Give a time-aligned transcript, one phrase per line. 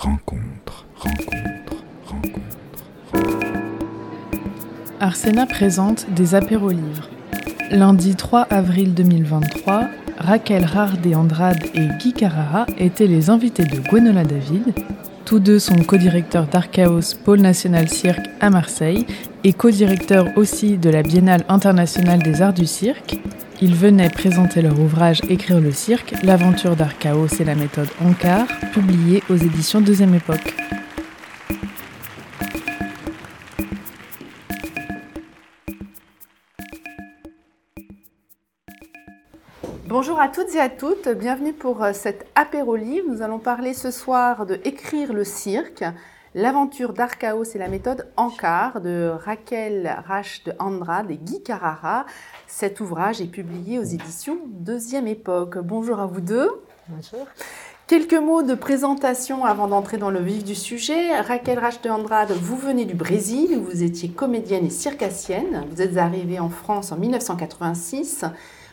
[0.00, 2.40] rencontre, rencontre, rencontre.
[4.98, 7.10] Arsena présente des apéros-livres.
[7.70, 14.24] Lundi 3 avril 2023, Raquel Rardé Andrade et Guy Carrara étaient les invités de Gwenola
[14.24, 14.72] David.
[15.26, 19.06] Tous deux sont co-directeurs d'Archaos Pôle National Cirque à Marseille
[19.44, 23.20] et co-directeurs aussi de la Biennale internationale des arts du cirque.
[23.62, 29.22] Ils venaient présenter leur ouvrage Écrire le cirque, l'aventure d'Archaos et la méthode Ankar, publié
[29.28, 30.56] aux éditions Deuxième Époque.
[39.86, 42.78] Bonjour à toutes et à toutes, bienvenue pour euh, cet apéro.
[42.78, 45.84] Nous allons parler ce soir de Écrire le cirque,
[46.34, 52.06] l'aventure d'Archaos et la méthode Ankar de Raquel Rache de Andrade et Guy Carrara.
[52.46, 55.58] Cet ouvrage est publié aux éditions Deuxième Époque.
[55.58, 56.50] Bonjour à vous deux.
[56.88, 57.26] Bonjour.
[57.86, 61.20] Quelques mots de présentation avant d'entrer dans le vif du sujet.
[61.20, 65.66] Raquel Rache de Andrade, vous venez du Brésil, où vous étiez comédienne et circassienne.
[65.70, 68.24] Vous êtes arrivée en France en 1986.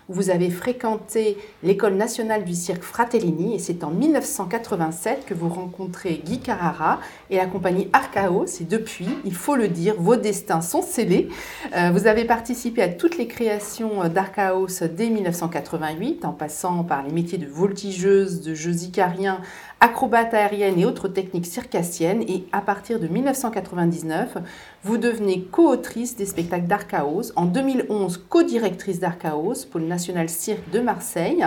[0.09, 6.21] Vous avez fréquenté l'École nationale du cirque Fratellini et c'est en 1987 que vous rencontrez
[6.23, 8.45] Guy Carrara et la compagnie Archaos.
[8.61, 11.27] Et depuis, il faut le dire, vos destins sont scellés.
[11.75, 17.11] Euh, vous avez participé à toutes les créations d'Archaos dès 1988, en passant par les
[17.11, 19.41] métiers de voltigeuse, de jeux icariens,
[19.79, 22.23] acrobate aérienne et autres techniques circassiennes.
[22.27, 24.37] Et à partir de 1999,
[24.83, 27.31] vous devenez co-autrice des spectacles d'Archaos.
[27.35, 31.45] En 2011, co-directrice d'Archaos, pôle national cirque de Marseille.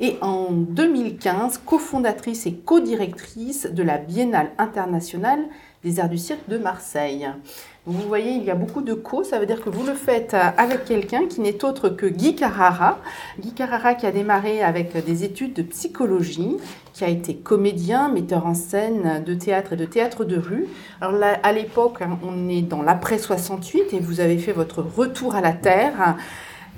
[0.00, 5.40] Et en 2015, cofondatrice et co-directrice de la Biennale internationale
[5.82, 7.28] des arts du cirque de Marseille.
[7.90, 10.34] Vous voyez, il y a beaucoup de co, ça veut dire que vous le faites
[10.34, 12.98] avec quelqu'un qui n'est autre que Guy Carrara.
[13.40, 16.58] Guy Carrara qui a démarré avec des études de psychologie,
[16.92, 20.66] qui a été comédien, metteur en scène de théâtre et de théâtre de rue.
[21.00, 24.82] Alors là, à l'époque, hein, on est dans l'après 68 et vous avez fait votre
[24.82, 26.16] retour à la Terre.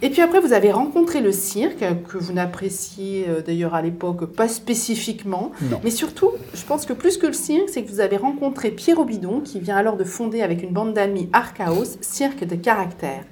[0.03, 4.25] Et puis après, vous avez rencontré le cirque, que vous n'appréciez euh, d'ailleurs à l'époque
[4.25, 5.53] pas spécifiquement.
[5.71, 5.81] Non.
[5.85, 8.99] Mais surtout, je pense que plus que le cirque, c'est que vous avez rencontré Pierre
[8.99, 13.25] Obidon, qui vient alors de fonder avec une bande d'amis Archaos, Cirque de Caractère.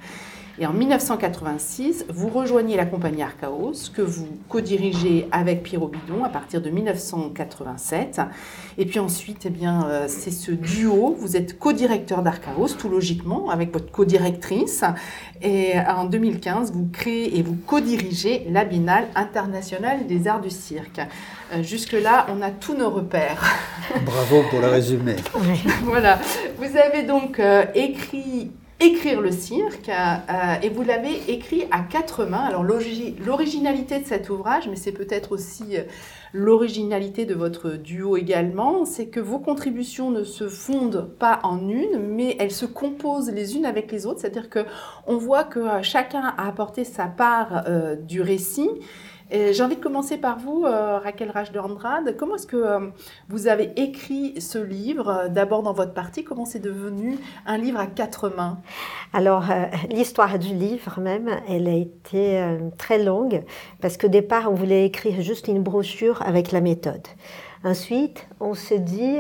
[0.61, 6.29] Et en 1986, vous rejoignez la compagnie Archaos, que vous co-dirigez avec Pierre Obidon à
[6.29, 8.21] partir de 1987.
[8.77, 11.15] Et puis ensuite, eh bien, euh, c'est ce duo.
[11.17, 14.83] Vous êtes co-directeur d'Archaos, tout logiquement, avec votre co-directrice.
[15.43, 21.01] Et en 2015, vous créez et vous co-dirigez la Biennale internationale des arts du cirque.
[21.53, 23.45] Euh, Jusque-là, on a tous nos repères.
[24.05, 25.15] Bravo pour le résumé.
[25.85, 26.19] voilà.
[26.59, 28.51] Vous avez donc euh, écrit
[28.81, 29.91] Écrire le cirque,
[30.63, 32.45] et vous l'avez écrit à quatre mains.
[32.45, 35.83] Alors l'origi- l'originalité de cet ouvrage, mais c'est peut-être aussi euh,
[36.33, 41.99] l'originalité de votre duo également, c'est que vos contributions ne se fondent pas en une,
[41.99, 44.21] mais elles se composent les unes avec les autres.
[44.21, 44.61] C'est-à-dire que
[45.09, 48.71] on voit que euh, chacun a apporté sa part euh, du récit.
[49.31, 52.17] J'ai envie de commencer par vous, euh, Raquel Rach de Andrade.
[52.17, 52.89] Comment est-ce que euh,
[53.29, 57.79] vous avez écrit ce livre euh, D'abord dans votre partie, comment c'est devenu un livre
[57.79, 58.59] à quatre mains?
[59.13, 59.45] Alors,
[59.91, 63.43] l'histoire du livre même, elle a été très longue
[63.81, 67.07] parce qu'au départ, on voulait écrire juste une brochure avec la méthode.
[67.65, 69.17] Ensuite, on s'est dit,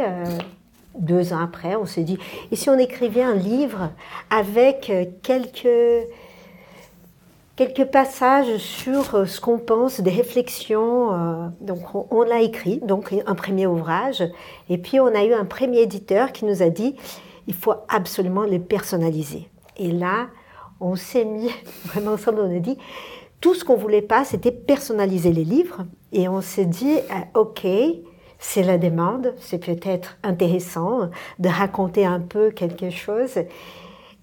[0.98, 2.18] deux ans après, on s'est dit,
[2.50, 3.90] et si on écrivait un livre
[4.30, 4.92] avec
[5.22, 6.08] quelques,
[7.58, 11.12] quelques passages sur euh, ce qu'on pense, des réflexions.
[11.12, 14.22] euh, donc, on, on l'a écrit, donc un premier ouvrage.
[14.68, 16.94] Et puis, on a eu un premier éditeur qui nous a dit,
[17.48, 19.48] il faut absolument les personnaliser.
[19.76, 20.28] Et là,
[20.78, 21.50] on s'est mis
[21.86, 22.78] vraiment ensemble, on a dit,
[23.40, 25.84] tout ce qu'on voulait pas, c'était personnaliser les livres.
[26.12, 27.66] Et on s'est dit, euh, OK,
[28.38, 31.10] c'est la demande, c'est peut-être intéressant
[31.40, 33.40] de raconter un peu quelque chose.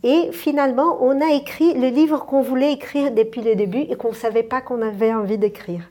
[0.05, 4.09] Et finalement, on a écrit le livre qu'on voulait écrire depuis le début et qu'on
[4.09, 5.81] ne savait pas qu'on avait envie d'écrire.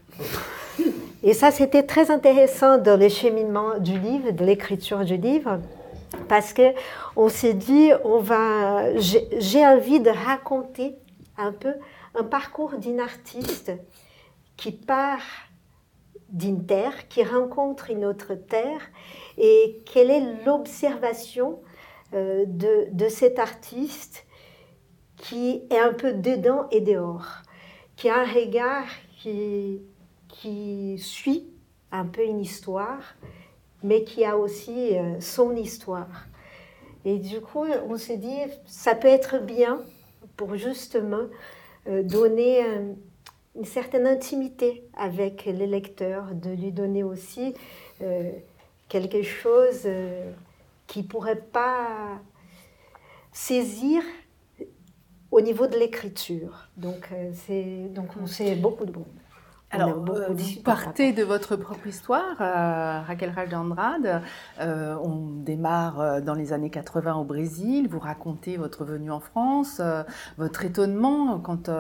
[1.25, 5.59] Et ça, c'était très intéressant dans le cheminement du livre, de l'écriture du livre,
[6.29, 6.63] parce que
[7.17, 10.95] on s'est dit, on va, j'ai envie de raconter
[11.37, 11.73] un peu
[12.15, 13.73] un parcours d'une artiste
[14.57, 15.25] qui part
[16.29, 18.81] d'une terre, qui rencontre une autre terre,
[19.39, 21.59] et quelle est l'observation
[22.15, 24.25] de, de cet artiste
[25.17, 27.43] qui est un peu dedans et dehors,
[27.97, 28.87] qui a un regard
[29.19, 29.81] qui,
[30.29, 31.49] qui suit
[31.93, 33.15] un peu une histoire,
[33.83, 36.27] mais qui a aussi euh, son histoire.
[37.05, 39.83] Et du coup, on s'est dit, ça peut être bien
[40.37, 41.27] pour justement
[41.87, 42.93] euh, donner euh,
[43.57, 47.55] une certaine intimité avec le lecteur, de lui donner aussi
[48.03, 48.31] euh,
[48.89, 50.33] quelque chose euh,
[50.87, 52.21] qui ne pourrait pas
[53.33, 54.03] saisir
[55.31, 56.69] au niveau de l'écriture.
[56.77, 59.07] Donc, euh, donc on sait beaucoup de bon.
[59.75, 64.23] Alors, euh, vous partez par de votre propre histoire, euh, Raquel Raldandrade.
[64.61, 67.89] Euh, on démarre euh, dans les années 80 au Brésil.
[67.91, 69.81] Vous racontez votre venue en France,
[70.39, 71.71] votre étonnement quand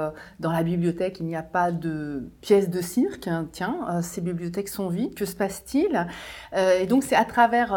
[0.40, 3.28] dans la bibliothèque il n'y a pas de pièces de cirque.
[3.28, 3.48] hein.
[3.52, 5.14] Tiens, ces bibliothèques sont vides.
[5.14, 6.06] Que se passe-t-il?
[6.56, 7.74] Et donc c'est à travers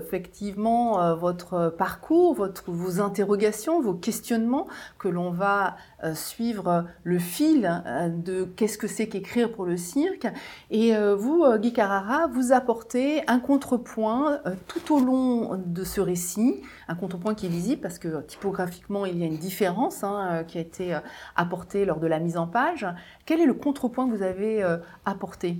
[0.00, 4.68] effectivement votre parcours, votre, vos interrogations, vos questionnements
[4.98, 5.76] que l'on va
[6.14, 7.82] suivre le fil
[8.24, 10.26] de qu'est-ce que c'est qu'écrire pour le cirque.
[10.70, 15.84] Et euh, vous, euh, Guy Carrara, vous apportez un contrepoint euh, tout au long de
[15.84, 20.04] ce récit, un contrepoint qui est visible parce que typographiquement il y a une différence
[20.04, 20.98] hein, qui a été
[21.36, 22.86] apportée lors de la mise en page.
[23.26, 24.64] Quel est le contrepoint que vous avez
[25.04, 25.58] apporté?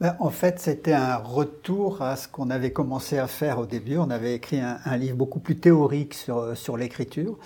[0.00, 3.96] Ben, En fait, c'était un retour à ce qu'on avait commencé à faire au début.
[3.98, 7.38] On avait écrit un, livre beaucoup plus théorique sur, sur l'écriture.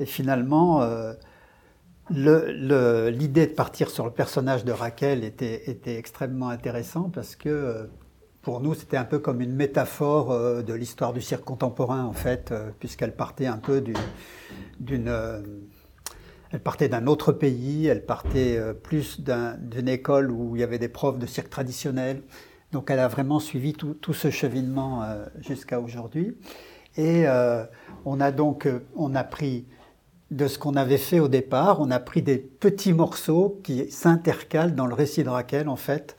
[0.00, 0.82] Et finalement,
[2.10, 7.84] l'idée de partir sur le personnage de Raquel était, extrêmement intéressant parce que euh,
[8.42, 12.12] pour nous, c'était un peu comme une métaphore euh, de l'histoire du cirque contemporain, en
[12.12, 13.94] fait, euh, puisqu'elle partait un peu du-
[14.80, 15.12] d'une...
[16.52, 20.78] elle partait d'un autre pays, elle partait plus d'un- d'une école où il y avait
[20.78, 22.22] des profs de cirque traditionnel.
[22.72, 25.02] Donc elle a vraiment suivi tout, tout ce cheminement
[25.40, 26.36] jusqu'à aujourd'hui.
[26.96, 27.24] Et
[28.04, 29.66] on a donc on a pris
[30.30, 34.74] de ce qu'on avait fait au départ, on a pris des petits morceaux qui s'intercalent
[34.74, 36.16] dans le récit de Raquel en fait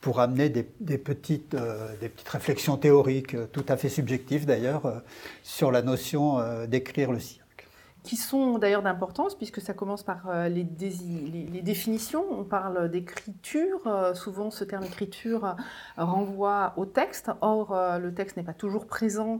[0.00, 4.86] pour amener des, petites, euh, des petites réflexions théoriques, euh, tout à fait subjectives d'ailleurs,
[4.86, 4.98] euh,
[5.42, 7.68] sur la notion d'écrire le cirque.
[8.02, 12.24] qui sont d'ailleurs d'importance puisque ça commence par les, les- définitions.
[12.30, 13.80] On parle d'écriture.
[14.14, 15.54] souvent, ce terme écriture
[15.98, 17.30] renvoie au texte.
[17.42, 19.38] Or, le texte n'est pas toujours présent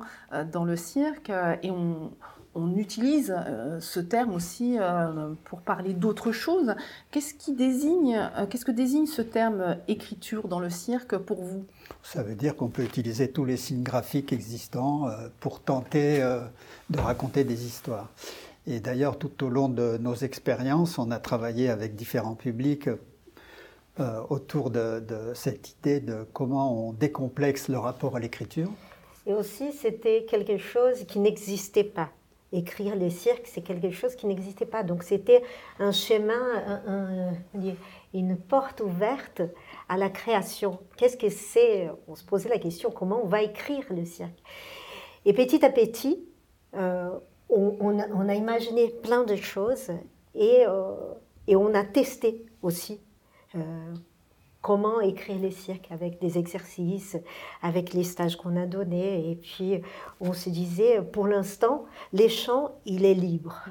[0.53, 1.33] dans le cirque
[1.63, 2.11] et on,
[2.55, 6.75] on utilise euh, ce terme aussi euh, pour parler d'autre chose.
[7.11, 11.65] Qu'est-ce qui désigne, euh, qu'est-ce que désigne ce terme écriture dans le cirque pour vous?
[12.03, 16.41] Ça veut dire qu'on peut utiliser tous les signes graphiques existants euh, pour tenter euh,
[16.89, 18.09] de raconter des histoires.
[18.67, 22.89] Et d'ailleurs, tout au long de nos expériences, on a travaillé avec différents publics
[23.99, 28.71] euh, autour de, de cette idée de comment on décomplexe le rapport à l'écriture.
[29.27, 32.11] Et aussi, c'était quelque chose qui n'existait pas.
[32.53, 34.83] Écrire les cirques, c'est quelque chose qui n'existait pas.
[34.83, 35.43] Donc, c'était
[35.79, 37.35] un chemin,
[38.13, 39.43] une porte ouverte
[39.89, 40.79] à la création.
[40.97, 41.89] Qu'est-ce que c'est?
[42.09, 44.43] On se posait la question comment on va écrire le cirque?
[45.25, 46.25] Et petit à petit,
[46.75, 47.11] euh,
[47.49, 49.91] on, a, imaginé plein de choses
[50.35, 50.95] et, euh,
[51.49, 53.01] on a testé aussi.
[53.55, 53.95] euh,
[54.63, 57.17] comment écrire les cirques avec des exercices,
[57.63, 59.31] avec les stages qu'on a donnés.
[59.31, 59.81] Et puis,
[60.21, 63.65] on se disait, pour l'instant, les chants, il est libre.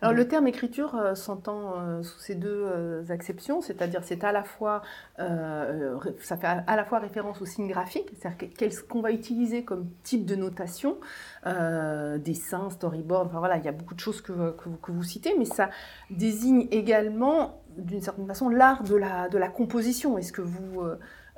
[0.00, 4.32] Alors le terme écriture euh, s'entend euh, sous ces deux euh, acceptions, c'est-à-dire c'est à
[4.32, 4.82] la fois
[5.18, 9.88] euh, ça fait à, la fois référence au signe graphique, c'est-à-dire qu'on va utiliser comme
[10.02, 10.98] type de notation,
[11.44, 14.32] dessin, storyboard, enfin voilà, il y a beaucoup de choses que,
[14.82, 15.70] que vous citez, mais ça
[16.10, 20.18] désigne également d'une certaine façon l'art de la, de la composition.
[20.18, 20.80] Et ce que vous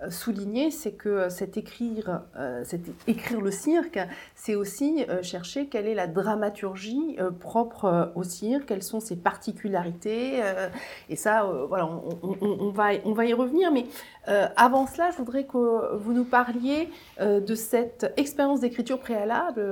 [0.03, 3.99] euh, soulignez, c'est que euh, cet écrire, euh, cet écrire le cirque,
[4.35, 10.41] c'est aussi chercher quelle est la dramaturgie propre au cirque, quelles sont ses particularités.
[11.09, 11.89] et ça, voilà,
[12.23, 13.73] on, va, on va y revenir.
[13.73, 13.87] Mais
[14.57, 19.63] avant cela, je voudrais que vous nous parliez de cette expérience d'écriture préalable.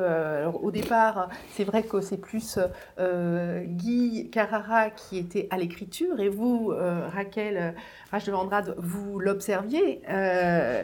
[0.63, 2.59] Au départ, c'est vrai que c'est plus
[2.99, 6.73] Guy Carrara qui était à l'écriture et vous,
[7.13, 10.01] Raquel euh, Rach de Landrade, vous l'observiez.
[10.15, 10.83] Euh,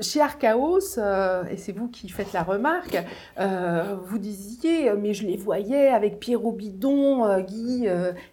[0.00, 3.02] chez Archaos, euh, et c'est vous qui faites la remarque,
[3.38, 7.86] euh, vous disiez, euh, mais je les voyais avec Pierrot Bidon, euh, Guy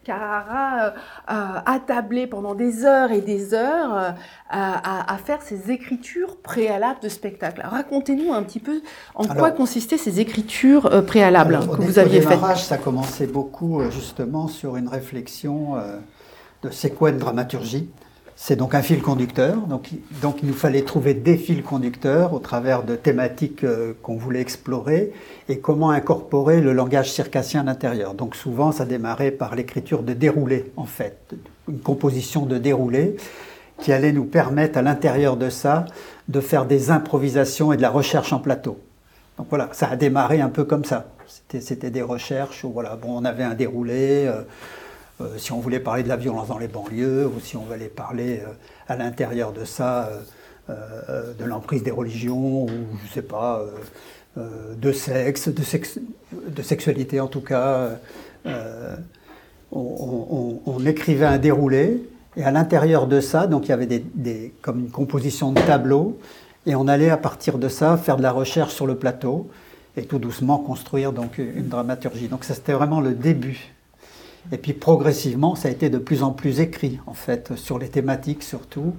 [0.04, 0.94] Carrara,
[1.28, 4.16] attablés pendant des heures et des heures
[4.50, 7.62] à, faire ces écritures préalables de spectacle.
[7.64, 8.82] Racontez-nous un petit peu
[9.16, 12.40] en quoi consistaient ces écritures préalables Alors, que vous aviez faites.
[12.58, 15.76] ça commençait beaucoup justement sur une réflexion
[16.64, 17.90] de c'est quoi une dramaturgie.
[18.40, 19.58] C'est donc un fil conducteur.
[19.58, 19.90] Donc,
[20.22, 24.42] donc il nous fallait trouver des fils conducteurs au travers de thématiques euh, qu'on voulait
[24.42, 25.12] explorer
[25.50, 28.14] et comment incorporer le langage circassien à l'intérieur.
[28.14, 31.34] Donc souvent, ça démarrait par l'écriture de déroulés, en fait,
[31.68, 33.18] une composition de déroulés
[33.80, 35.86] qui allait nous permettre à l'intérieur de ça
[36.28, 38.78] de faire des improvisations et de la recherche en plateau.
[39.40, 41.08] Donc voilà, ça a démarré un peu comme ça.
[41.26, 44.26] C'était, c'était des recherches où voilà, bon, on avait un déroulé.
[44.28, 44.44] euh,
[45.20, 47.88] euh, si on voulait parler de la violence dans les banlieues, ou si on voulait
[47.88, 48.52] parler euh,
[48.88, 50.12] à l'intérieur de ça
[50.70, 53.64] euh, de l'emprise des religions, ou je ne sais pas,
[54.36, 57.98] de sexe, de, sexualité en tout cas.
[59.72, 62.04] On, écrivait un déroulé,
[62.36, 64.04] et à l'intérieur de ça, donc il y avait
[64.62, 66.20] comme une composition de tableaux,
[66.68, 69.50] et on allait à partir de ça faire de la recherche sur le plateau
[69.96, 72.28] et tout doucement construire donc une dramaturgie.
[72.28, 73.74] Donc ça c'était vraiment le début.
[74.52, 77.90] Et puis progressivement, ça a été de plus en plus écrit en fait sur les
[77.90, 78.94] thématiques surtout.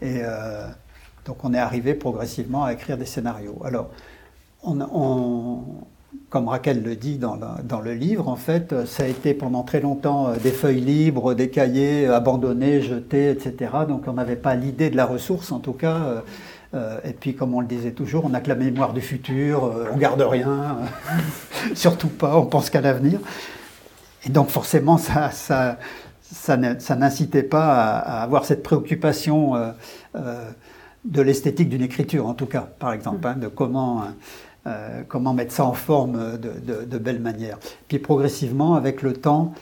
[0.00, 0.66] Et euh,
[1.24, 3.60] donc on est arrivé progressivement à écrire des scénarios.
[3.64, 3.90] Alors
[6.30, 7.38] comme Raquel le dit dans,
[7.82, 11.48] le livre, en fait, ça a été pendant très longtemps euh, des feuilles libres, des
[11.48, 13.70] cahiers abandonnés, jetés, etc.
[13.88, 15.96] Donc on n'avait pas l'idée de la ressource en tout cas.
[15.96, 16.20] Euh,
[16.74, 19.64] euh, et puis, comme on le disait toujours, on n'a que la mémoire du futur,
[19.64, 20.78] euh, on garde rien,
[21.74, 23.20] surtout pas, on pense qu'à l'avenir.
[24.26, 25.78] Et donc, forcément, ça, ça,
[26.20, 30.50] ça, n'incitait pas à, avoir cette préoccupation euh,
[31.04, 34.04] de l'esthétique d'une écriture, en tout cas, par exemple, hein, de comment,
[35.06, 37.58] comment mettre ça en forme de, de, de belle manière.
[37.86, 39.54] Puis, progressivement, avec le temps,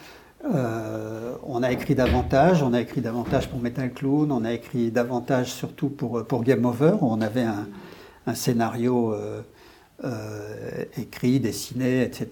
[0.55, 4.91] euh, on a écrit davantage, on a écrit davantage pour Metal Clown, on a écrit
[4.91, 7.67] davantage surtout pour, pour Game Over, où on avait un,
[8.27, 9.15] un scénario
[10.05, 12.27] euh, euh, écrit, dessiné, etc.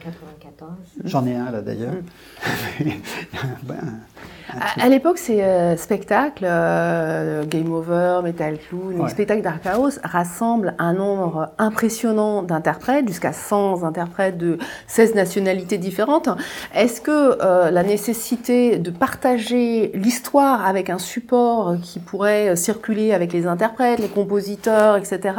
[0.00, 0.70] 94.
[1.04, 1.92] J'en ai un là d'ailleurs.
[1.92, 2.84] Mm.
[3.64, 4.00] Ben,
[4.78, 10.74] à, l'époque, ces euh, spectacles, euh, Game Over, Metal Clown, les spectacles Dark House rassemblent
[10.78, 16.28] un nombre impressionnant d'interprètes, jusqu'à 100 interprètes de 16 nationalités différentes.
[16.74, 17.38] Est-ce que
[17.70, 24.08] la nécessité de partager l'histoire avec un support qui pourrait circuler avec les interprètes, les
[24.08, 25.36] compositeurs, etc.,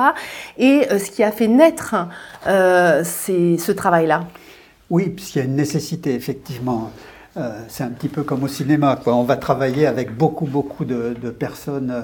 [0.58, 1.65] est ce qui a fait naître
[2.48, 4.28] euh, ce travail-là
[4.90, 6.92] Oui, puisqu'il y a une nécessité, effectivement.
[7.38, 9.00] Euh, c'est un petit peu comme au cinéma.
[9.04, 9.16] Quoi.
[9.16, 12.02] On va travailler avec beaucoup, beaucoup de, personnes euh,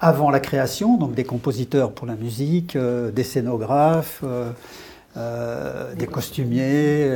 [0.00, 4.22] avant la création, donc des compositeurs pour la musique, des scénographes,
[5.16, 7.10] des costumiers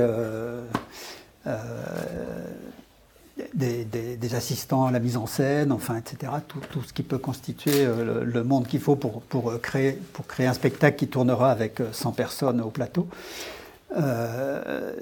[3.55, 6.33] des, assistants à la mise en scène, enfin, etc.
[6.49, 10.55] Tout, ce qui peut constituer euh, le, monde qu'il faut euh, créer, pour créer un
[10.55, 13.09] spectacle qui tournera avec 100 euh, personnes au plateau.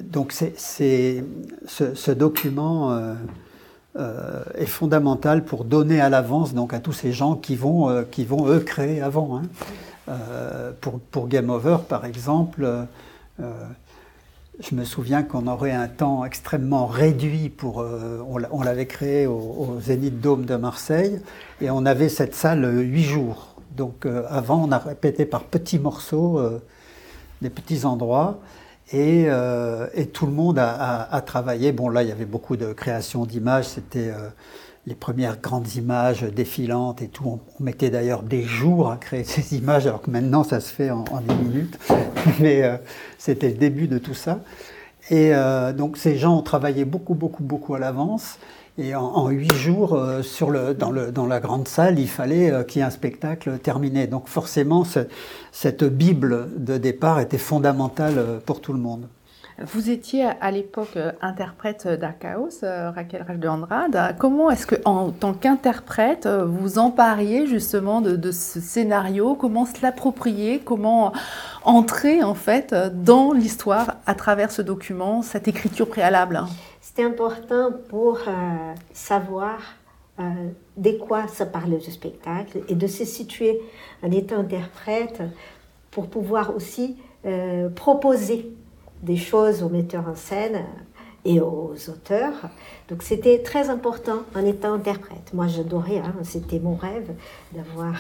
[0.03, 0.55] donc c'est,
[1.67, 3.15] ce, document
[3.97, 8.49] est fondamental pour donner à l'avance donc à tous ces gens qui vont, qui vont
[8.49, 9.39] eux créer avant.
[9.39, 10.13] Hein.
[10.81, 12.69] pour, Game Over, par exemple,
[14.61, 17.81] je me souviens qu'on aurait un temps extrêmement réduit pour.
[17.81, 21.21] Euh, on l'avait créé au, Zénith Dôme de Marseille
[21.61, 23.55] et on avait cette salle huit jours.
[23.77, 26.63] Donc euh, avant, on a répété par petits morceaux euh,
[27.41, 28.39] des petits endroits
[28.93, 29.29] et,
[30.13, 31.71] tout le monde a, a, travaillé.
[31.73, 33.67] Bon, là, il y avait beaucoup de création d'images.
[33.69, 34.11] C'était
[34.87, 37.25] les premières grandes images défilantes et tout.
[37.27, 40.91] On, mettait d'ailleurs des jours à créer ces images, alors que maintenant ça se fait
[40.91, 41.79] en, 10 minutes.
[42.41, 42.77] Mais euh,
[43.19, 44.41] c'était le début de tout ça.
[45.11, 48.39] Et euh, donc ces gens ont travaillé beaucoup, beaucoup, beaucoup à l'avance.
[48.79, 50.23] Et en huit jours, euh,
[50.73, 54.07] dans, la grande salle, il fallait qu'il y ait un spectacle terminé.
[54.07, 54.87] Donc forcément,
[55.53, 59.07] cette Bible de départ était fondamentale pour tout le monde.
[59.63, 64.17] Vous étiez à l'époque euh, interprète d'Archaos, euh, Raquel Rage de Andrade.
[64.19, 69.35] Comment est-ce que, en tant qu'interprète, euh, vous empariez justement de, ce scénario?
[69.35, 70.61] Comment se l'approprier?
[70.61, 71.13] Comment
[71.65, 76.41] entrer en fait dans l'histoire à travers ce document, cette écriture préalable?
[76.81, 78.19] C'était important pour
[78.93, 79.59] savoir
[80.77, 83.61] de quoi ça parlait du spectacle et de se situer
[84.03, 85.23] en étant interprète
[85.91, 86.97] pour pouvoir aussi
[87.75, 88.55] proposer
[89.03, 90.65] des choses aux metteurs en scène
[91.25, 92.51] et aux auteurs.
[92.89, 95.33] Donc c'était très important en étant interprète.
[95.35, 97.11] Moi j'adorais, hein, c'était mon rêve
[97.53, 97.95] d'avoir,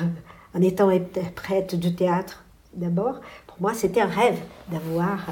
[0.54, 4.38] en étant interprète du théâtre d'abord, pour moi c'était un rêve
[4.70, 5.26] d'avoir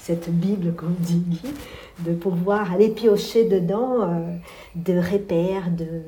[0.00, 1.22] cette Bible, comme dit
[2.00, 4.36] de pouvoir aller piocher dedans euh,
[4.74, 6.02] de repères, de,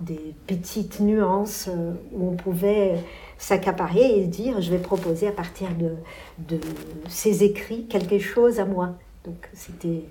[0.00, 2.94] des petites nuances euh, où on pouvait
[3.42, 5.96] s'accaparer et dire je vais proposer à partir de,
[6.38, 6.60] de
[7.08, 8.90] ces écrits quelque chose à moi.
[9.24, 10.04] Donc c'était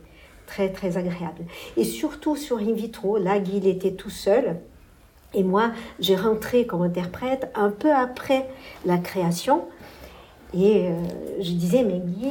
[0.48, 1.46] très très agréable.
[1.78, 4.58] Et surtout sur In vitro, là Guy était tout seul.
[5.34, 5.72] Et moi,
[6.02, 8.50] j'ai rentré comme interprète un peu après
[8.86, 9.64] la création.
[10.54, 10.92] Et euh,
[11.40, 12.28] je disais, mais Guy,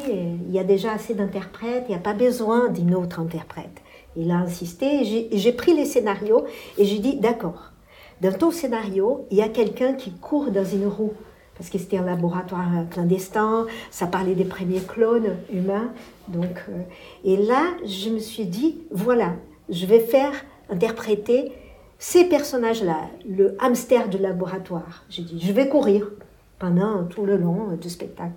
[0.47, 3.81] il y a déjà assez d'interprètes, il n'y a pas besoin d'une autre interprète.
[4.17, 6.45] Il a insisté, j'ai pris les scénarios
[6.77, 7.73] et j'ai dit, d'accord,
[8.21, 11.15] dans ton scénario, il y a quelqu'un qui court dans une roue,
[11.57, 15.93] parce que c'était un laboratoire clandestin, ça parlait des premiers clones humains.
[16.29, 16.83] Donc, euh,
[17.25, 19.35] et là, je me suis dit, voilà,
[19.69, 20.33] je vais faire
[20.69, 21.53] interpréter
[21.99, 26.11] ces personnages-là, le hamster du laboratoire, j'ai dit, je vais courir
[26.59, 28.33] pendant tout le long du spectacle.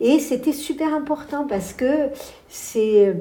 [0.00, 2.08] Et c'était super important parce que
[2.48, 3.14] c'est,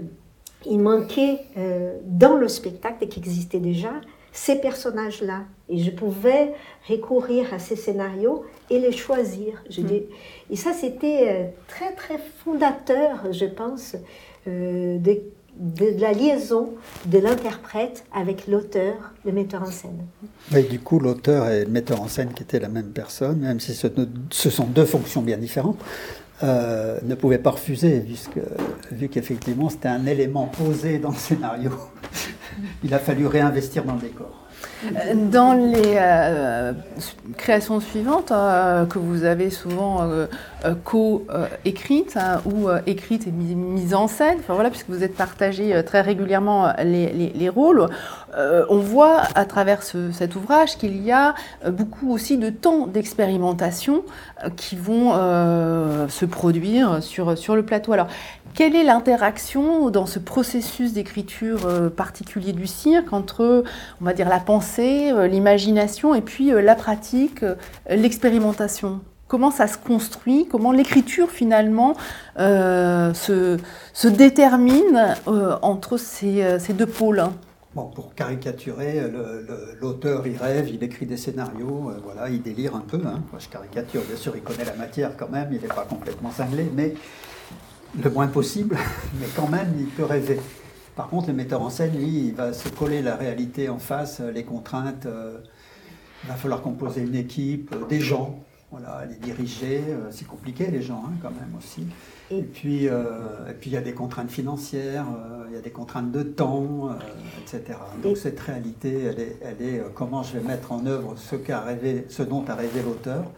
[0.66, 3.94] il manquait euh, dans le spectacle qui existait déjà
[4.38, 5.42] ces personnages-là.
[5.68, 6.54] Et je pouvais
[6.88, 9.64] recourir à ces scénarios et les choisir.
[9.70, 10.04] Je dis,
[10.52, 13.96] et ça, c'était euh, très, très fondateur, je pense,
[14.48, 15.20] euh, de,
[15.58, 16.74] de, la liaison
[17.06, 20.06] de l'interprète avec l'auteur, le metteur en scène.
[20.54, 23.60] Oui, du coup, l'auteur et le metteur en scène, qui étaient la même personne, même
[23.60, 23.88] si ce,
[24.30, 25.80] ce sont deux fonctions bien différentes,
[26.44, 28.40] euh, ne pouvaient pas refuser, puisque,
[28.92, 31.72] vu qu'effectivement c'était un élément posé dans le scénario.
[32.84, 34.48] Il a fallu réinvestir dans le décor.
[35.16, 36.72] Dans les euh,
[37.36, 40.28] créations suivantes euh, que vous avez souvent euh,
[40.84, 46.02] co-écrites hein, ou écrites et mises en scène, enfin voilà, puisque vous êtes partagé très
[46.02, 47.88] régulièrement les, rôles,
[48.36, 51.34] on voit à travers cet ouvrage qu'il y a
[51.68, 54.04] beaucoup aussi de temps d'expérimentation
[54.56, 55.14] qui vont
[56.08, 57.94] se produire sur, sur le plateau.
[57.94, 58.08] Alors,
[58.58, 63.64] quelle est l'interaction dans ce processus d'écriture euh, particulier du cirque entre,
[64.02, 67.46] on va dire, la pensée, euh, l'imagination et puis euh, la pratique,
[67.88, 69.02] l'expérimentation?
[69.28, 70.48] Comment ça se construit?
[70.50, 71.96] Comment l'écriture finalement
[72.38, 73.58] se,
[74.08, 75.16] détermine
[75.62, 77.24] entre ces, deux pôles?
[77.76, 79.02] Pour caricaturer,
[79.82, 83.02] l'auteur, il rêve, il écrit des scénarios, voilà, il délire un peu.
[83.06, 83.22] Hein.
[83.38, 86.72] je caricature, bien sûr, il connaît la matière quand même, il n'est pas complètement cinglé,
[86.74, 86.96] mais
[88.02, 88.78] le moins possible,
[89.20, 90.40] mais quand même, il peut rêver.
[90.98, 94.20] Par contre, le metteur en scène, lui, il va se coller la réalité en face,
[94.20, 95.06] les contraintes.
[95.06, 95.38] Euh,
[96.24, 98.40] il va falloir composer une équipe, euh, des gens,
[98.72, 99.84] voilà, les diriger.
[99.88, 101.86] Euh, c'est compliqué, les gens, hein, quand même aussi.
[102.32, 105.06] Et puis, et puis il y a des contraintes financières,
[105.48, 106.90] il y a des contraintes de temps,
[107.42, 107.80] etc.
[108.04, 111.62] Donc cette réalité, elle est, elle est comment je vais mettre en œuvre ce, qu'a
[111.62, 113.32] rêvé, ce dont a rêvé l'auteur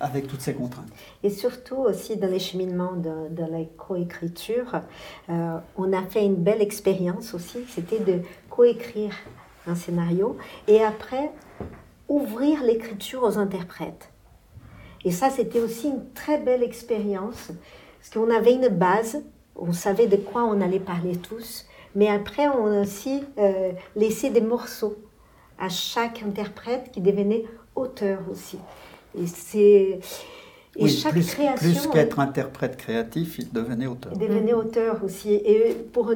[0.00, 0.88] avec toutes ces contraintes.
[1.22, 4.80] Et surtout aussi dans les cheminements de, la coécriture,
[5.28, 9.14] euh, on a fait une belle expérience aussi, c'était de coécrire
[9.66, 10.36] un scénario
[10.66, 11.30] et après
[12.08, 14.10] ouvrir l'écriture aux interprètes.
[15.04, 17.50] Et ça, c'était aussi une très belle expérience,
[17.98, 19.22] parce qu'on avait une base,
[19.56, 24.30] on savait de quoi on allait parler tous, mais après, on a aussi euh, laissé
[24.30, 24.96] des morceaux
[25.58, 28.58] à chaque interprète qui devenait auteur aussi.
[29.18, 30.00] Et c'est.
[30.76, 31.56] Et chaque plus, création.
[31.56, 34.12] Plus qu'être interprète créatif, il devenait auteur.
[34.14, 35.32] Il devenait auteur aussi.
[35.32, 36.12] Et pour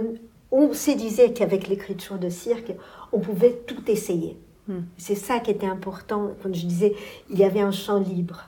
[0.52, 2.72] on se disait qu'avec l'écriture de cirque,
[3.12, 4.36] on pouvait tout essayer.
[4.68, 4.82] Hmm.
[4.96, 6.30] C'est ça qui était important.
[6.42, 6.94] Quand je disais,
[7.28, 8.44] il y avait un champ libre.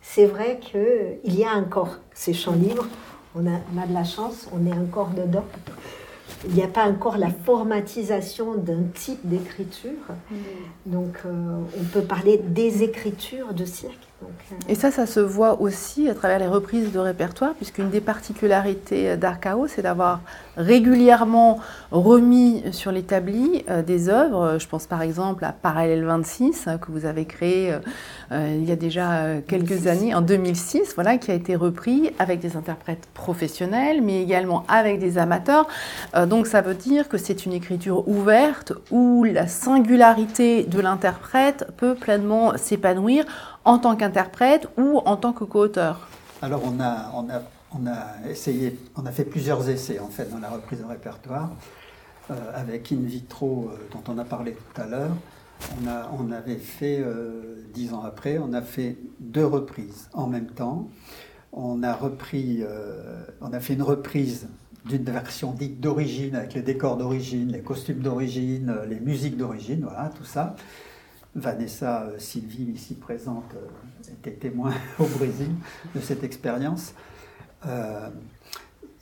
[0.00, 2.86] C'est vrai qu'il y a encore ces champs libres.
[3.34, 5.44] On a, on a de la chance, on est encore dedans
[6.48, 9.90] il n'y a pas encore la formatisation d'un type d'écriture.
[10.30, 10.36] Mm.
[10.86, 14.11] Donc, euh, on peut parler des écritures de cirque.
[14.22, 18.00] Euh, Et ça, ça se voit aussi à travers les reprises de répertoire, puisqu'une des
[18.00, 20.20] particularités d'Arcao, c'est d'avoir
[20.56, 21.58] régulièrement
[21.90, 24.58] remis sur l'établi euh, des œuvres.
[24.58, 27.74] Je pense par exemple à Parallèle 26, hein, que vous avez créé
[28.30, 32.56] il y a déjà quelques années, en 2006, voilà, qui a été repris avec des
[32.56, 35.68] interprètes professionnels, mais également avec des amateurs
[36.26, 41.94] donc ça veut dire que c'est une écriture ouverte où la singularité de l'interprète peut
[41.94, 43.24] pleinement s'épanouir
[43.64, 46.08] en tant qu'interprète ou en tant que co-auteur.
[46.40, 47.42] Alors on a, on, a,
[47.74, 51.50] on a essayé, on a fait plusieurs essais en fait dans la reprise de répertoire
[52.30, 55.16] euh, avec In Vitro euh, dont on a parlé tout à l'heure.
[55.80, 60.26] On, a, on avait fait, euh, dix ans après, on a fait deux reprises en
[60.26, 60.88] même temps.
[61.52, 62.64] On a repris,
[63.42, 64.48] on a fait une reprise
[64.86, 70.10] d'une version dite d'origine, avec les décors d'origine, les costumes d'origine, les musiques d'origine, voilà,
[70.16, 70.56] tout ça.
[71.34, 75.50] Vanessa euh, Sylvie, ici présente, euh, était témoin au Brésil
[75.94, 76.94] de cette expérience.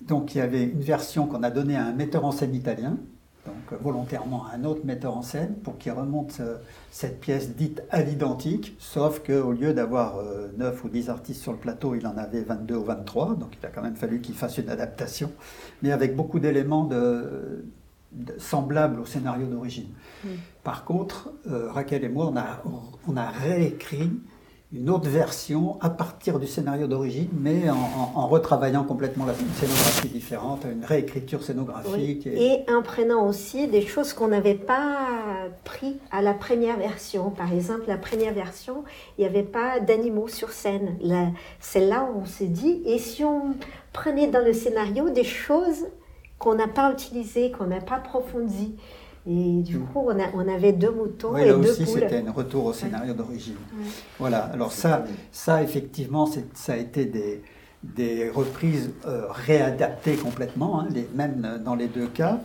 [0.03, 2.99] donc il y avait une version qu'on a donnée à un metteur en scène italien,
[3.47, 6.43] donc volontairement à un autre metteur en scène pour qu'il remonte
[6.91, 10.23] cette pièce dite à l'identique, sauf qu'au lieu d'avoir
[10.59, 13.65] 9 ou 10 artistes sur le plateau, il en avait 22 ou 23, donc il
[13.65, 15.33] a quand même fallu qu'il fasse une adaptation
[15.83, 17.65] mais avec beaucoup d'éléments de,
[18.39, 19.89] semblables au scénario d'origine.
[20.25, 20.29] Mm.
[20.65, 22.63] Par contre, euh, Raquel et moi, on a,
[23.07, 24.11] on a réécrit
[24.73, 30.65] une autre version à partir du scénario d'origine, mais en, retravaillant complètement la scénographie différente,
[30.71, 32.29] une réécriture scénographique.
[32.29, 32.65] Et...
[32.69, 35.09] en prenant aussi des choses qu'on n'avait pas
[35.65, 37.31] pris à la première version.
[37.31, 38.85] Par exemple, la première version,
[39.19, 40.97] il n'y avait pas d'animaux sur scène.
[41.59, 43.57] C'est là où on s'est dit, et si on
[43.93, 45.87] prenait dans le scénario des choses
[46.41, 48.75] qu'on n'a pas utilisées, qu'on n'a pas approfondies
[49.27, 52.01] Et du coup, on, a, on avait deux moutons Oui, et là deux aussi, poules.
[52.01, 53.57] c'était un retour au scénario d'origine.
[54.19, 57.43] Voilà, alors ça, ça effectivement, ça a été des,
[57.85, 62.41] des reprises euh, réadaptées complètement, hein, les, même dans les deux cas.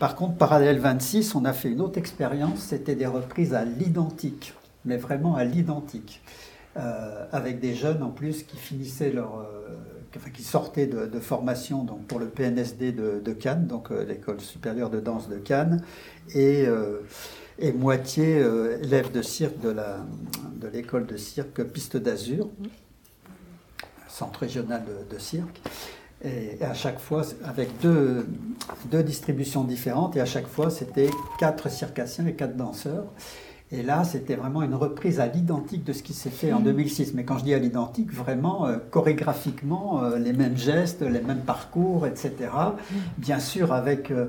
[0.00, 4.54] Par contre, Parallèle 26, on a fait une autre expérience, c'était des reprises à l'identique,
[4.84, 6.22] mais vraiment à l'identique,
[6.76, 9.38] euh, avec des jeunes en plus qui finissaient leur...
[9.40, 9.76] euh,
[10.34, 15.00] qui sortaient de, formation donc, pour le PNSD de, Cannes, donc euh, l'école supérieure de
[15.00, 15.82] danse de Cannes,
[16.34, 17.00] et, euh,
[17.74, 20.04] moitié euh, élèves de cirque de la-
[20.60, 22.48] de l'école de cirque Piste d'Azur,
[24.08, 25.60] centre régional de, de cirque.
[26.24, 28.26] Et à chaque fois, avec deux,
[28.90, 33.04] deux distributions différentes, et à chaque fois, c'était quatre circassiens et quatre danseurs.
[33.70, 37.12] Et là, c'était vraiment une reprise à l'identique de ce qui s'est fait en 2006.
[37.14, 41.42] Mais quand je dis à l'identique, vraiment euh, chorégraphiquement, euh, les mêmes gestes, les mêmes
[41.42, 42.32] parcours, etc.
[43.18, 44.26] Bien sûr, avec euh,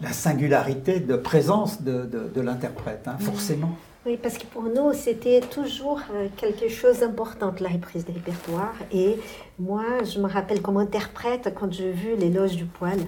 [0.00, 3.70] la singularité de présence de, de- de l'interprète, hein, forcément.
[4.06, 6.00] Oui, parce que pour nous, c'était toujours
[6.38, 8.72] quelque chose d'important, la reprise des répertoires.
[8.92, 9.18] Et
[9.58, 12.98] moi, je me rappelle comme interprète, quand j'ai vu l'éloge du poil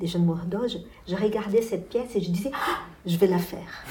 [0.00, 3.84] des jeunes Mordoges, je regardais cette pièce et je disais, Ah, je vais la faire.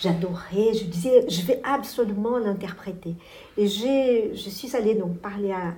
[0.00, 3.14] J'adorais, je disais, je vais absolument l'interpréter.
[3.58, 5.74] Et je suis allée donc parler à,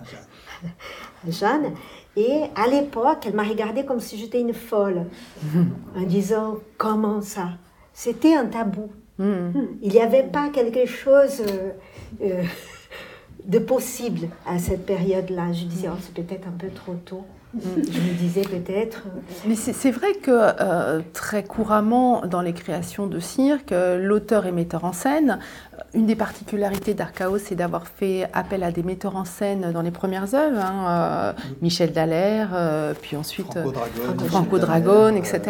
[0.00, 1.74] à Jeanne,
[2.16, 5.06] et à l'époque, elle m'a regardée comme si j'étais une folle,
[5.96, 7.50] en disant, comment ça?
[7.92, 8.90] C'était un tabou.
[9.18, 9.50] Hmm.
[9.82, 11.72] Il n'y avait pas quelque chose euh,
[12.22, 12.42] euh,
[13.44, 15.52] de possible à cette période-là.
[15.52, 17.24] Je disais, oh, c'est peut-être un peu trop tôt.
[17.54, 19.04] Je me disais peut-être.
[19.06, 24.46] euh, Mais c'est vrai que euh, très couramment dans les créations de cirque, euh, l'auteur
[24.46, 25.40] et metteur en scène,
[25.94, 29.90] une des particularités d'Archaos, c'est d'avoir fait appel à des metteurs en scène dans les
[29.90, 35.40] premières œuvres, hein, euh, Michel Dallaire, euh, puis ensuite Franco Dragone, Franco Michel Dragone, etc.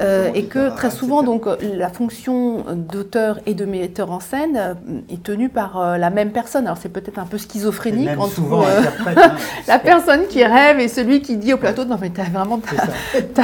[0.00, 1.32] Euh, et que très souvent, etc.
[1.32, 4.74] donc, euh, la fonction d'auteur et de metteur en scène euh,
[5.10, 6.66] est tenue par euh, la même personne.
[6.66, 9.32] Alors c'est peut-être un peu schizophrénique entre souvent euh, hein,
[9.68, 12.76] la personne qui rêve et celui qui dit au plateau non mais t'as vraiment t'as,
[12.76, 12.88] ça.
[13.34, 13.42] t'as-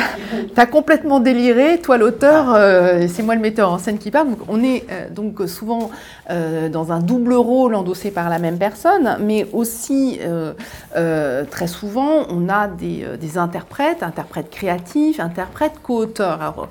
[0.55, 4.29] t'as complètement déliré toi l'auteur euh, et c'est moi le metteur en scène qui parle
[4.31, 5.91] donc on est euh, donc souvent
[6.31, 10.53] euh, dans un double rôle endossé par la même personne mais aussi euh,
[10.97, 13.05] euh, très souvent on a des,
[13.37, 16.69] interprètes interprètes créatifs interprètes co-auteurs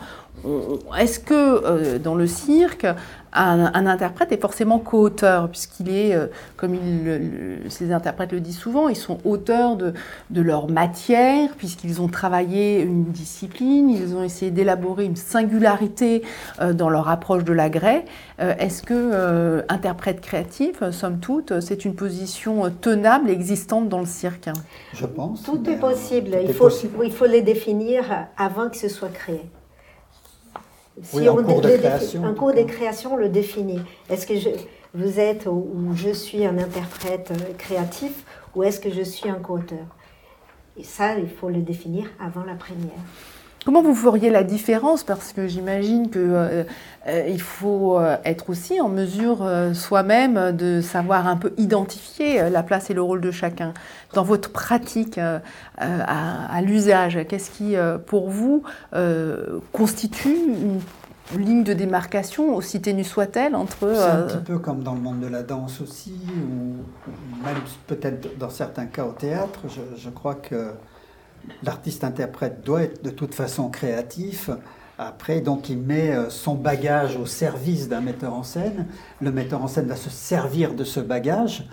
[0.99, 2.85] est-ce que euh, dans le cirque,
[3.31, 8.31] un, un interprète est forcément co-auteur, puisqu'il est, euh, comme il, le- le- ces interprètes
[8.31, 9.93] le disent souvent, ils sont auteurs de,
[10.31, 16.23] de leur matière, puisqu'ils ont travaillé une discipline, ils ont essayé d'élaborer une singularité
[16.59, 18.05] euh, dans leur approche de la grès.
[18.39, 23.99] Euh, Est-ce que euh, interprète créatif, euh, somme toute, c'est une position tenable, existante dans
[23.99, 24.49] le cirque?
[24.93, 25.43] Je pense.
[25.43, 26.31] Tout est possible.
[26.31, 26.93] tout Il est faut, possible.
[27.05, 28.03] il faut les définir
[28.37, 29.41] avant que ce soit créé.
[31.13, 32.53] Oui, en cours de création, en cours
[33.11, 33.79] on le définit.
[34.09, 34.49] Est-ce que je,
[34.93, 39.29] vous êtes ou ou je suis un interprète euh, créatif ou est-ce que je suis
[39.29, 39.85] un co-auteur?
[40.77, 42.99] Et ça, il faut le définir avant la première.
[43.65, 45.03] Comment vous feriez la différence?
[45.03, 46.63] Parce que j'imagine que euh,
[47.07, 52.49] euh, il faut euh, être aussi en mesure euh, soi-même de savoir un peu identifier
[52.49, 53.73] la place et le rôle de chacun
[54.13, 55.41] dans votre pratique à,
[55.77, 57.19] à l'usage.
[57.27, 57.75] Qu'est-ce qui,
[58.07, 58.63] pour vous,
[59.71, 60.37] constitue
[61.35, 65.01] une ligne de démarcation, aussi ténue soit-elle, entre C'est un petit peu comme dans le
[65.01, 69.59] monde de la danse aussi, ou ou même peut-être dans certains cas au théâtre.
[69.67, 70.71] Je, je crois que
[71.63, 74.49] l'artiste-interprète doit être de toute façon créatif.
[75.01, 78.85] Après, donc, il met euh, son bagage au service d'un metteur en scène.
[79.21, 81.69] Le metteur en scène va se servir de ce bagage.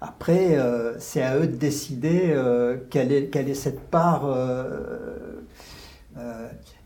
[0.00, 4.24] Après, euh, c'est à eux de décider euh, quelle, est, cette part.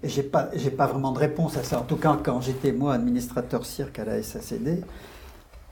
[0.02, 1.78] et j'ai pas, pas vraiment de réponse à ça.
[1.78, 4.82] En tout cas, quand j'étais moi administrateur cirque à la SACD,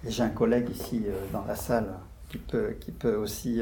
[0.06, 1.94] et j'ai un collègue ici dans la salle
[2.28, 3.60] qui peut, qui peut aussi,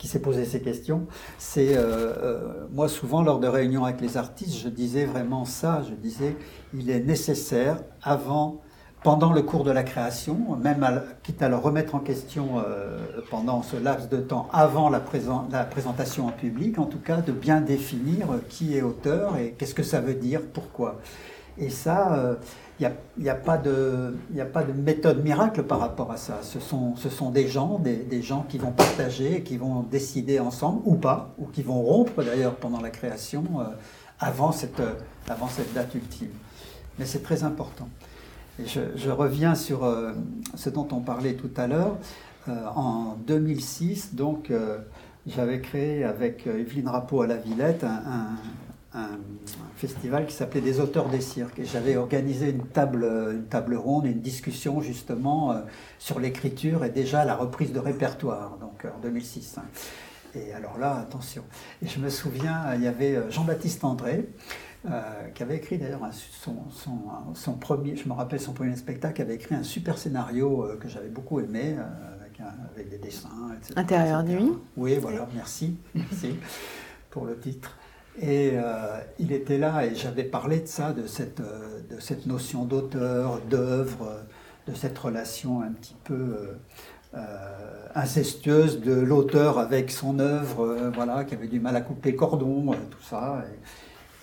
[0.00, 1.06] qui s'est posé ces questions.
[1.38, 5.82] C'est euh, euh, moi souvent lors de réunions avec les artistes, je disais vraiment ça.
[5.88, 6.36] Je disais,
[6.74, 8.62] il est nécessaire avant,
[9.04, 12.98] pendant le cours de la création, même à, quitte à le remettre en question euh,
[13.30, 15.02] pendant ce laps de temps avant la,
[15.52, 19.74] la présentation en public, en tout cas de bien définir qui est auteur et qu'est-ce
[19.74, 20.98] que ça veut dire, pourquoi.
[21.58, 22.34] Et ça, euh,
[22.78, 26.38] il n'y a, y a pas de méthode miracle par rapport à ça.
[26.42, 31.34] Ce sont, des gens, des, gens qui vont partager, qui vont décider ensemble ou pas,
[31.38, 33.64] ou qui vont rompre d'ailleurs pendant la création euh,
[34.18, 34.94] avant, cette, euh,
[35.28, 36.30] avant cette date ultime.
[36.98, 37.88] Mais c'est très important.
[38.64, 40.12] Je, reviens sur euh,
[40.54, 41.96] ce dont on parlait tout à l'heure.
[42.48, 44.78] Euh, en 2006, donc, euh,
[45.26, 48.36] j'avais créé avec euh, Evelyne Rappeau à la Villette un-
[48.94, 49.18] un,
[49.76, 51.58] festival qui s'appelait des auteurs des cirques.
[51.58, 55.60] Et j'avais organisé une table, une table ronde, une discussion justement euh,
[55.98, 59.56] sur l'écriture et déjà la reprise de répertoire, donc en 2006.
[59.58, 59.62] hein.
[60.34, 61.42] Et alors là, attention.
[61.82, 64.28] Et je me souviens, il y avait euh, Jean-Baptiste André,
[64.88, 65.00] euh,
[65.34, 66.98] qui avait écrit d'ailleurs son, son,
[67.34, 70.76] son premier, je me rappelle son premier spectacle, qui avait écrit un super scénario euh,
[70.76, 73.72] que j'avais beaucoup aimé, euh, avec, un- avec des dessins, etc.
[73.76, 74.40] Intérieur etc.
[74.42, 74.52] nuit.
[74.76, 76.36] Oui, voilà, merci, merci
[77.10, 77.76] pour le titre.
[78.20, 82.26] Et euh, il était là et j'avais parlé de ça, de cette, euh, de cette
[82.26, 84.20] notion d'auteur, d'œuvre,
[84.68, 86.50] de cette relation un petit peu
[87.14, 87.18] euh,
[87.94, 93.02] incestueuse de l'auteur avec son œuvre, voilà, qui avait du mal à couper cordon, tout
[93.02, 93.42] ça.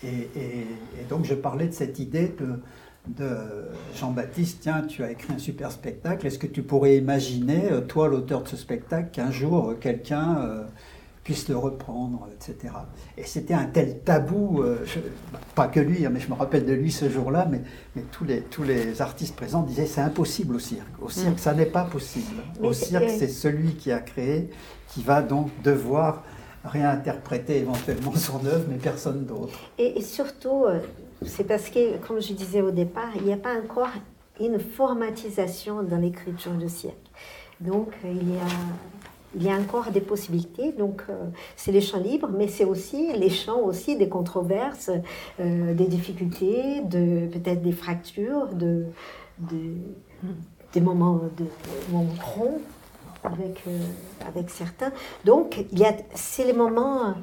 [0.03, 0.29] Et,
[1.09, 2.35] donc je parlais de cette idée
[3.17, 3.25] de,
[3.95, 8.43] Jean-Baptiste, tiens, tu as écrit un super spectacle, est-ce que tu pourrais imaginer, toi l'auteur
[8.43, 10.67] de ce spectacle, qu'un jour quelqu'un
[11.27, 12.73] puisse le reprendre, etc.
[13.17, 14.99] Et c'était un tel tabou, euh, je-
[15.55, 17.59] pas que lui, hein, mais je me rappelle de lui ce jour-là, mais,
[17.97, 20.87] mais tous, les, tous les artistes présents disaient c'est impossible au cirque.
[21.01, 22.37] Au cirque, ça n'est pas possible.
[22.61, 24.49] Au cirque, c'est celui qui a créé
[24.87, 26.23] qui va donc devoir
[26.63, 29.59] réinterpréter éventuellement son œuvre, mais personne d'autre.
[29.77, 30.79] Et, et surtout, euh,
[31.25, 33.89] c'est parce que, comme je disais au départ, il n'y a pas encore
[34.39, 36.95] une formatisation dans l'écriture de cirque.
[37.59, 38.47] Donc, euh, il y a,
[39.35, 40.71] il y a encore des possibilités.
[40.71, 44.89] Donc, euh, c'est les champs libres, mais c'est aussi les champs aussi des controverses,
[45.39, 48.85] euh, des difficultés, de peut-être des fractures, de,
[49.39, 49.75] de-
[50.73, 51.45] des moments de,
[51.91, 52.61] moments ronds
[53.23, 53.79] avec, euh,
[54.27, 54.91] avec certains.
[55.25, 57.13] Donc, il y a, c'est les moments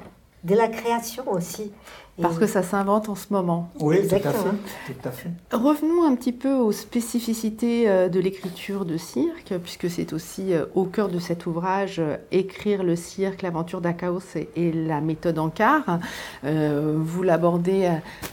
[0.43, 1.71] de la création aussi.
[2.21, 3.69] Parce que ça s'invente en ce moment.
[3.79, 4.53] Oui, tout à Exactement.
[4.85, 4.93] fait.
[4.93, 5.29] Tout à fait.
[5.51, 10.65] Revenons un petit peu aux spécificités euh, de l'écriture de cirque, puisque c'est aussi euh,
[10.75, 14.21] au cœur de cet ouvrage euh, Écrire le cirque, l'aventure d'Akaos
[14.55, 15.99] et, la méthode Ankar.
[16.43, 17.89] Vous l'abordez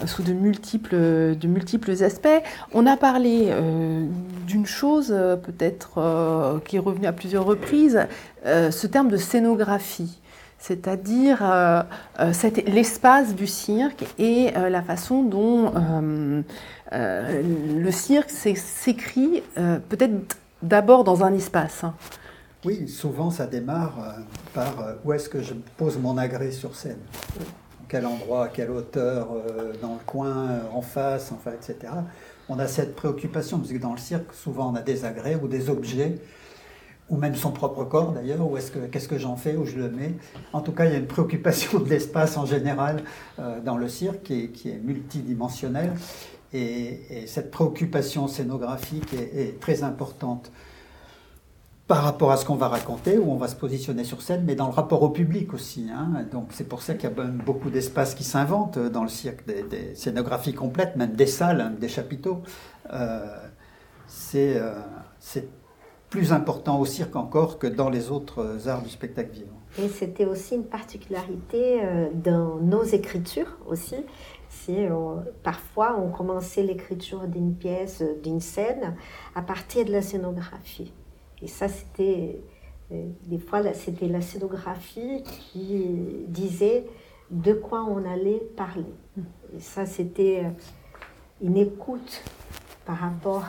[0.07, 0.97] sous de multiples,
[1.37, 2.29] de multiples aspects.
[2.73, 3.53] On a parlé
[4.47, 5.09] d'une chose
[5.45, 8.07] peut-être qui est revenue à plusieurs reprises,
[8.45, 10.22] ce terme de scénographie.
[10.67, 11.83] C'est-à-dire euh,
[12.21, 12.33] euh,
[12.69, 15.73] l'espace du cirque et euh, la façon dont
[16.93, 19.43] le cirque s'é- s'écrit
[19.89, 21.83] peut-être d'abord dans un espace.
[21.83, 21.95] hein.
[22.65, 24.19] Oui, souvent ça démarre
[24.55, 24.73] par
[25.05, 26.99] où est-ce que je pose mon agrès sur scène?
[27.89, 29.31] Quel endroit, quelle hauteur,
[29.83, 31.93] dans le coin, en face, enfin, etc.
[32.49, 35.49] On a cette préoccupation, parce que dans le cirque, souvent on a des agrès ou
[35.49, 36.19] des objets,
[37.13, 39.77] ou même son propre corps d'ailleurs, où est-ce que, qu'est-ce que j'en fais, où je
[39.77, 40.15] le mets.
[40.53, 43.05] En tout cas, il y a une préoccupation de l'espace en général
[43.39, 45.93] euh, dans le cirque qui est, qui est multidimensionnelle.
[46.55, 50.51] Et, et cette préoccupation scénographique est- très importante
[51.87, 54.55] par rapport à ce qu'on va raconter, où on va se positionner sur scène, mais
[54.55, 55.89] dans le rapport au public aussi.
[55.95, 56.25] hein.
[56.33, 59.45] Donc c'est pour ça qu'il y a beaucoup d'espaces qui s'inventent euh, dans le cirque,
[59.47, 62.43] des, scénographies complètes, même des salles, hein, des chapiteaux.
[62.93, 63.27] Euh,
[64.07, 64.75] c'est euh,
[66.13, 69.57] plus important au cirque encore que dans les autres euh, arts du spectacle vivant.
[69.79, 73.97] Et c'était aussi une particularité euh, dans nos écritures aussi.
[74.69, 78.95] Euh, parfois on commençait l'écriture d'une pièce, d'une scène,
[79.35, 80.93] à partir de la scénographie.
[81.41, 82.39] Et ça, c'était
[82.91, 85.87] des fois c'était la scénographie qui
[86.29, 86.85] disait
[87.31, 88.95] de quoi on allait parler.
[89.57, 90.45] Et ça, c'était
[91.41, 92.23] une écoute
[92.85, 93.47] par rapport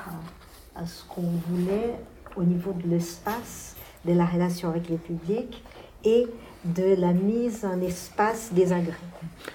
[0.76, 1.95] à ce qu'on voulait
[2.35, 5.63] au niveau de l'espace, de la relation avec le public
[6.03, 6.27] et
[6.65, 8.93] de la mise en espace des agrès.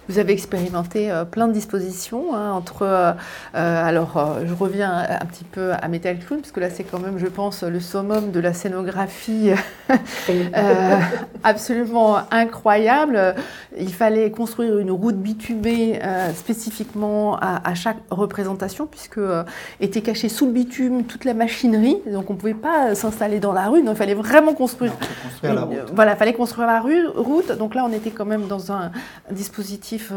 [0.08, 2.82] Vous avez expérimenté euh, plein de dispositions hein, entre.
[2.82, 3.12] euh,
[3.54, 6.84] euh, alors, euh, je reviens un, petit peu à Metal Clown, parce que là, c'est
[6.84, 9.50] quand même, je pense, le summum de la scénographie
[10.30, 10.96] euh,
[11.42, 13.34] absolument incroyable.
[13.78, 19.44] Il fallait construire une route bitumée euh, spécifiquement à, à chaque représentation, puisque euh,
[19.80, 23.52] était cachée sous le bitume toute la machinerie, donc on ne pouvait pas s'installer dans
[23.52, 24.92] la rue, donc il fallait vraiment construire
[25.22, 25.92] construire la route.
[25.94, 27.52] Voilà, fallait construire la rue, route.
[27.52, 28.90] Donc là, on était quand même dans un
[29.30, 30.14] dispositif euh,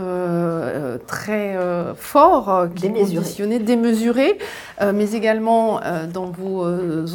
[0.95, 4.37] euh, très euh, fort, qui Démesuré.
[4.93, 5.79] mais également
[6.13, 6.65] dans vos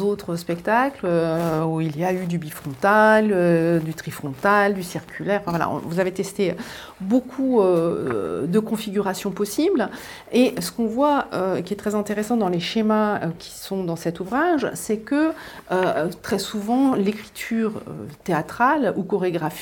[0.01, 1.07] autres spectacles
[1.67, 5.41] où il y a eu du bifrontal, du trifrontal, du circulaire.
[5.41, 6.55] Enfin, voilà, on- vous avez testé
[7.01, 9.89] beaucoup de configurations possibles.
[10.31, 11.25] Et ce qu'on voit
[11.65, 15.31] qui est très intéressant dans les schémas qui sont dans cet ouvrage, c'est que
[16.21, 17.73] très souvent l'écriture
[18.23, 19.56] théâtrale ou chorégraphique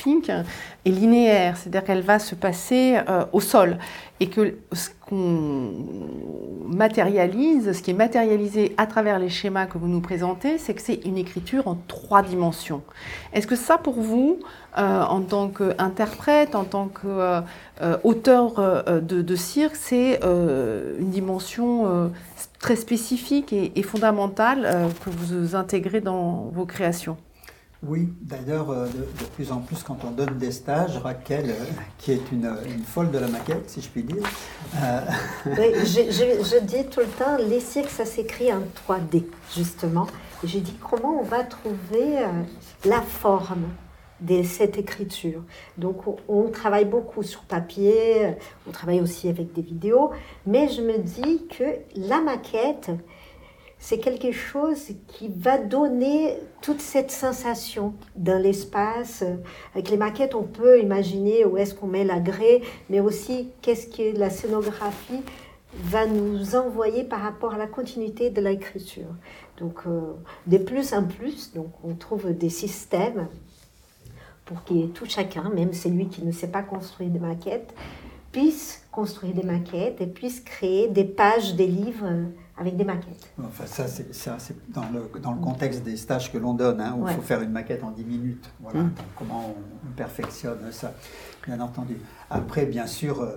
[0.84, 3.78] est linéaire, c'est-à-dire qu'elle va se passer euh, au sol
[4.20, 5.72] et que ce qu'on
[6.66, 10.80] matérialise, ce qui est matérialisé à travers les schémas que vous nous présentez, c'est que
[10.80, 12.82] c'est une écriture en trois dimensions.
[13.32, 14.38] Est-ce que ça, pour vous,
[14.78, 22.10] euh, en tant qu'interprète, en tant qu'auteur euh, de, de, cirque, c'est une dimension
[22.58, 27.16] très spécifique et, et fondamentale que vous intégrez dans vos créations?
[27.82, 31.64] Oui, d'ailleurs, euh, de, plus en plus, quand on donne des stages, Raquel, euh,
[31.98, 32.48] qui est une,
[32.86, 34.24] folle de la maquette, si je puis dire.
[34.76, 35.00] Euh,
[35.46, 40.06] oui, je, dis tout le temps, les cirques, ça s'écrit en 3D, justement.
[40.42, 42.24] Je dis comment on va trouver
[42.84, 43.68] la forme
[44.20, 45.42] de cette écriture?
[45.76, 48.36] Donc, on, travaille beaucoup sur papier,
[48.66, 50.12] on travaille aussi avec des vidéos,
[50.46, 52.90] mais je me dis que la maquette,
[53.86, 59.22] c'est quelque chose qui va donner toute cette sensation dans l'espace.
[59.74, 63.86] Avec les maquettes, on peut imaginer où est-ce qu'on met la grès, mais aussi qu'est-ce
[63.86, 65.22] que la scénographie
[65.72, 69.14] va nous envoyer par rapport à la continuité de l'écriture.
[69.58, 70.14] Donc, euh,
[70.48, 73.28] des plus en plus, donc on trouve des systèmes
[74.46, 77.72] pour que tout chacun, même celui qui ne sait pas construire des maquettes,
[78.32, 82.06] puisse construire des maquettes et puisse créer des pages des livres
[82.56, 83.30] avec des maquettes.
[83.38, 87.06] Enfin, ça, c'est dans le, dans le contexte des stages que l'on donne, hein, où
[87.06, 88.50] il faut faire une maquette en 10 minutes.
[88.60, 88.92] Voilà, mmh.
[89.18, 90.94] comment on, perfectionne ça,
[91.46, 91.98] bien entendu.
[92.30, 93.36] Après, bien sûr, euh,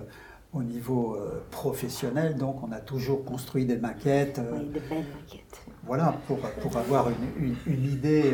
[0.54, 4.38] au niveau euh, professionnel, donc, on a toujours construit des maquettes.
[4.38, 5.60] Euh, oui, de belles maquettes.
[5.84, 8.32] Voilà, pour, pour avoir une, une, idée,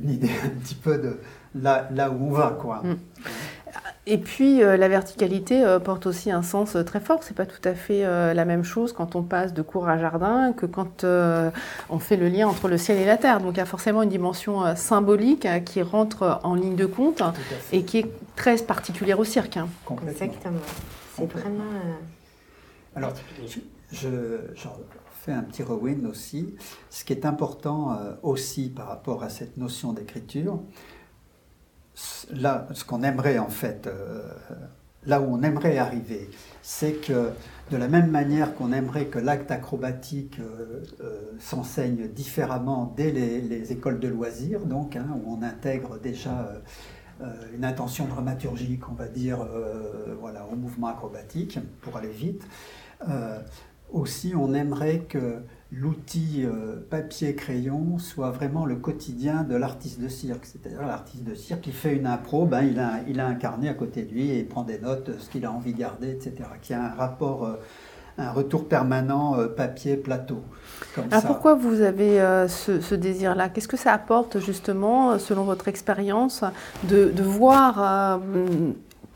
[0.00, 1.18] une idée un petit peu de
[1.56, 2.82] là, là où on va, quoi.
[2.84, 2.96] Mmh.
[4.06, 7.22] Et puis euh, la verticalité euh, porte aussi un sens euh, très fort.
[7.22, 10.52] C'est pas tout à fait la même chose quand on passe de cour à jardin
[10.52, 13.40] que quand on fait le lien entre le ciel et la terre.
[13.40, 17.22] Donc il y a forcément une dimension symbolique qui rentre en ligne de compte
[17.72, 19.56] et qui est très particulière au cirque.
[19.56, 19.68] Hein.
[20.08, 20.58] Exactement.
[21.16, 21.64] C'est vraiment.
[22.96, 23.12] Alors,
[23.92, 24.08] je,
[25.20, 26.54] fais un petit rewind aussi.
[26.88, 30.60] Ce qui est important aussi par rapport à cette notion d'écriture,
[32.32, 34.22] là, ce qu'on aimerait en fait, euh,
[35.06, 36.30] là où on aimerait arriver,
[36.62, 37.30] c'est que
[37.70, 43.72] de la même manière qu'on aimerait que l'acte acrobatique euh, euh, s'enseigne différemment dès les,
[43.72, 46.52] écoles de loisirs, donc hein, où on intègre déjà
[47.54, 49.46] une intention dramaturgique, on va dire,
[50.20, 52.42] voilà, au mouvement acrobatique pour aller vite.
[53.92, 60.44] aussi, on aimerait que l'outil euh, papier-crayon soit vraiment le quotidien de l'artiste de cirque.
[60.44, 63.68] C'est-à-dire l'artiste de cirque, il fait une impro, ben, il, a, il a un carnet
[63.68, 66.10] à côté de lui et il prend des notes, ce qu'il a envie de garder,
[66.10, 66.34] etc.
[66.60, 67.54] Qui a un rapport, euh,
[68.18, 70.42] un retour permanent euh, papier-plateau.
[71.12, 73.48] Alors pourquoi vous avez ce, désir-là?
[73.48, 76.42] Qu'est-ce que ça apporte justement, selon votre expérience,
[76.84, 78.20] de, de voir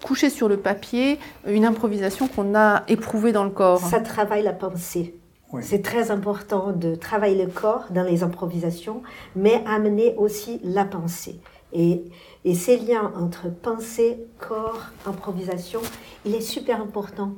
[0.04, 3.80] coucher sur le papier une improvisation qu'on a éprouvée dans le corps?
[3.80, 5.16] Ça travaille la pensée.
[5.62, 9.02] C'est très important de travailler le corps dans les improvisations,
[9.36, 11.40] mais amener aussi la pensée.
[11.72, 12.04] Et,
[12.44, 15.80] et ces liens entre pensée, corps, improvisation,
[16.24, 17.32] il est super important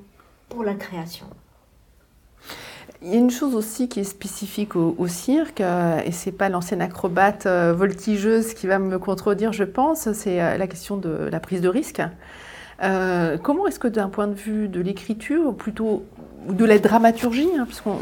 [0.49, 1.27] pour la création.
[3.03, 6.49] Il y a une chose aussi qui est spécifique au, cirque, euh, et c'est pas
[6.49, 11.29] l'ancienne acrobate euh, voltigeuse qui va me contredire, je pense, c'est euh, la question de
[11.31, 12.01] la prise de risque.
[13.43, 16.05] comment est-ce que d'un point de vue de l'écriture, ou plutôt
[16.49, 17.97] de la dramaturgie, hein, puisqu'on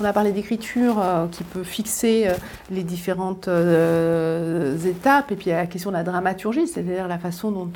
[0.00, 2.32] on, a parlé d'écriture euh, qui peut fixer euh,
[2.70, 7.08] les différentes euh, étapes, et puis il y a la question de la dramaturgie, c'est-à-dire
[7.08, 7.72] la façon dont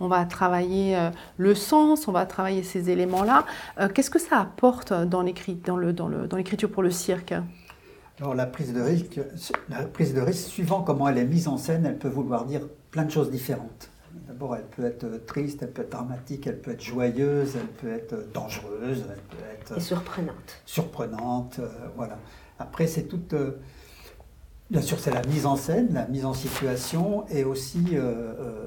[0.00, 0.96] on va travailler
[1.36, 3.44] le sens, on va travailler ces éléments-là.
[3.94, 7.34] Qu'est-ce que ça apporte dans l'écriture dans le, pour le cirque?
[8.20, 9.20] Alors la prise de risque,
[9.68, 12.62] la prise de risque, suivant comment elle est mise en scène, elle peut vouloir dire
[12.90, 13.90] plein de choses différentes.
[14.34, 17.92] D'abord, elle peut être triste, elle peut être dramatique, elle peut être joyeuse, elle peut
[17.92, 19.76] être dangereuse, elle peut être...
[19.78, 20.60] Et surprenante.
[20.66, 22.18] Surprenante, euh, voilà.
[22.58, 23.32] Après, c'est toute...
[23.32, 23.60] Euh,
[24.70, 28.66] bien sûr, c'est la mise en scène, la mise en situation, et aussi, euh,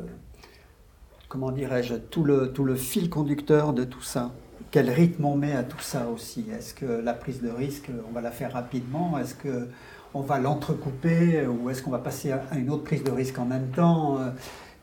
[1.27, 4.31] comment dirais-je, tout le, tout le fil conducteur de tout ça.
[4.71, 6.45] Quel rythme on met à tout ça aussi?
[6.49, 9.17] Est-ce que la prise de risque, on va la faire rapidement?
[9.19, 9.67] Est-ce que
[10.13, 13.45] on va l'entrecouper ou est-ce qu'on va passer à une autre prise de risque en
[13.45, 14.17] même temps?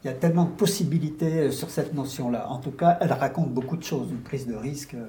[0.05, 2.51] Il y a tellement de possibilités euh, sur cette notion-là.
[2.51, 5.09] En tout cas, elle raconte beaucoup de choses, une prise de risque, euh,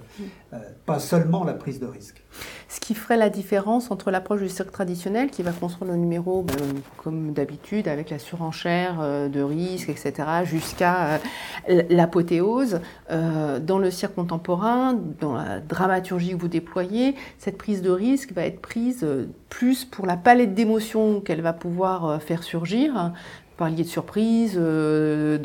[0.54, 2.24] euh, pas seulement la prise de risque.
[2.70, 6.43] Ce qui ferait la différence entre l'approche du cirque traditionnel, qui va construire le numéro
[6.43, 6.56] ben,
[6.98, 11.22] comme d'habitude, avec la surenchère de risque, etc., jusqu'à
[11.68, 18.34] l'apothéose, dans le cirque contemporain, dans la dramaturgie que vous déployez, cette prise de risque
[18.34, 19.08] va être prise
[19.48, 23.14] plus pour la palette d'émotions qu'elle va pouvoir faire surgir
[23.58, 25.38] parliez de surprise, euh,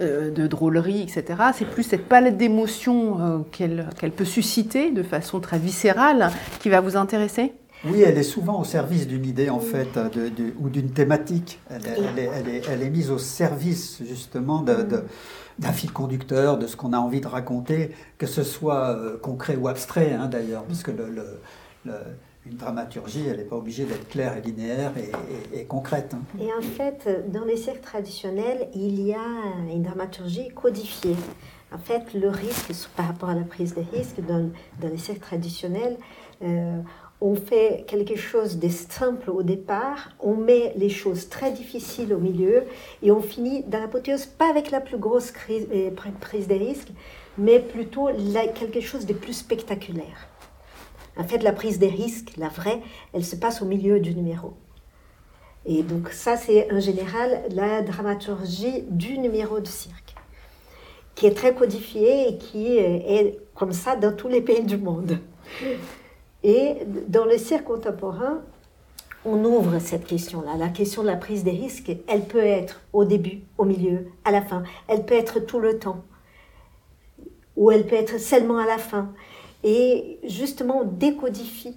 [0.00, 1.24] euh, de drôlerie, etc.
[1.54, 6.30] C'est plus cette palette d'émotions euh, qu'elle peut susciter de façon très viscérale
[6.60, 7.52] qui va vous intéresser?
[7.84, 9.98] Oui, elle est souvent au service d'une idée en fait,
[10.60, 11.60] ou d'une thématique.
[11.70, 17.26] Elle est, mise au service justement d'un fil conducteur, de ce qu'on a envie de
[17.26, 21.94] raconter, que ce soit concret ou abstrait hein, d'ailleurs, parce le-
[22.46, 24.92] une dramaturgie, elle n'est pas obligée d'être claire et linéaire
[25.54, 26.14] et, concrète.
[26.14, 26.22] hein.
[26.40, 29.18] Et en fait, dans les cirques traditionnels, il y a
[29.70, 31.16] une dramaturgie codifiée.
[31.72, 35.20] En fait, le risque par rapport à la prise de risque dans, dans les cirques
[35.20, 35.98] traditionnels,
[36.42, 36.78] euh,
[37.20, 42.18] on fait quelque chose de simple au départ, on met les choses très difficiles au
[42.18, 42.64] milieu
[43.02, 46.88] et on finit dans l'apothéose, pas avec la plus grosse euh, pr- prise de risque,
[47.36, 48.08] mais plutôt
[48.54, 50.29] quelque chose de plus spectaculaire.
[51.16, 52.80] En fait, la prise des risques, la vraie,
[53.12, 54.54] elle se passe au milieu du numéro.
[55.66, 60.14] Et donc ça, c'est en général la dramaturgie du numéro de cirque,
[61.14, 65.18] qui est très codifiée et qui est comme ça dans tous les pays du monde.
[66.42, 66.76] Et
[67.08, 68.40] dans le cirque contemporain,
[69.24, 70.56] on ouvre cette question-là.
[70.56, 74.30] La question de la prise des risques, elle peut être au début, au milieu, à
[74.30, 74.62] la fin.
[74.88, 76.02] Elle peut être tout le temps.
[77.56, 79.12] Ou elle peut être seulement à la fin.
[79.64, 81.76] Et justement, on décodifie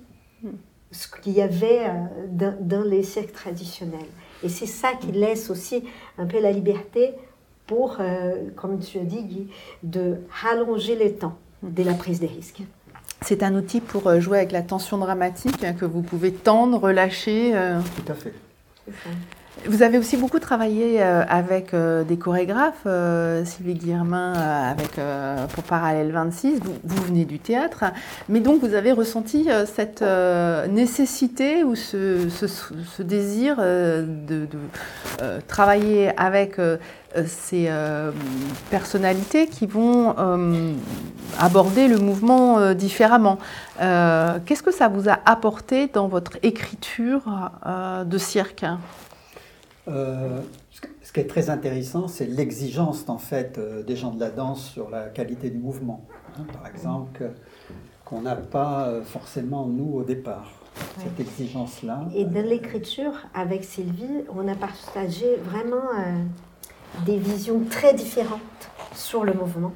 [0.92, 1.92] ce qu'il y avait euh,
[2.30, 4.06] dans, dans les cirques traditionnels.
[4.44, 5.84] Et c'est ça qui laisse aussi
[6.18, 7.14] un peu la liberté
[7.66, 9.48] pour, euh, comme tu as dit, Guy,
[9.84, 12.62] de rallonger le temps de la prise des risques.
[13.22, 16.78] C'est un outil pour euh, jouer avec la tension dramatique hein, que vous pouvez tendre,
[16.78, 17.52] relâcher.
[17.56, 17.80] euh.
[18.06, 18.34] Tout à fait.
[19.66, 24.34] Vous avez aussi beaucoup travaillé euh, avec euh, des chorégraphes, euh, Sylvie Guillermin
[25.54, 27.86] pour Parallèle 26, vous, venez du théâtre,
[28.30, 30.04] mais donc vous avez ressenti cette
[30.70, 32.28] nécessité ou ce,
[33.00, 34.48] désir de,
[35.48, 36.58] travailler avec
[37.26, 37.70] ces
[38.70, 40.16] personnalités qui vont
[41.40, 43.38] aborder le mouvement différemment.
[43.78, 47.24] Qu'est-ce que ça vous a apporté dans votre écriture
[48.06, 48.66] de cirque?
[49.88, 50.40] Euh,
[51.02, 54.66] ce qui est très intéressant, c'est l'exigence en fait euh, des gens de la danse
[54.70, 56.06] sur la qualité du mouvement.
[56.38, 57.32] hein, par exemple,
[58.06, 60.52] qu'on n'a pas euh, forcément nous au départ.
[60.98, 62.08] Cette exigence-là.
[62.16, 65.84] Et dans l'écriture, avec Sylvie, on a partagé vraiment
[67.06, 68.42] des visions très différentes
[68.96, 69.74] sur le mouvement,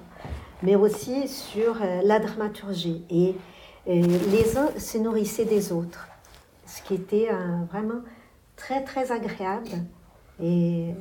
[0.63, 3.03] mais aussi sur la dramaturgie.
[3.11, 3.35] Et
[3.85, 6.07] les uns se nourrissaient des autres,
[6.65, 7.29] ce qui était
[7.71, 8.01] vraiment
[8.55, 9.69] très, très agréable.
[10.41, 10.93] Et,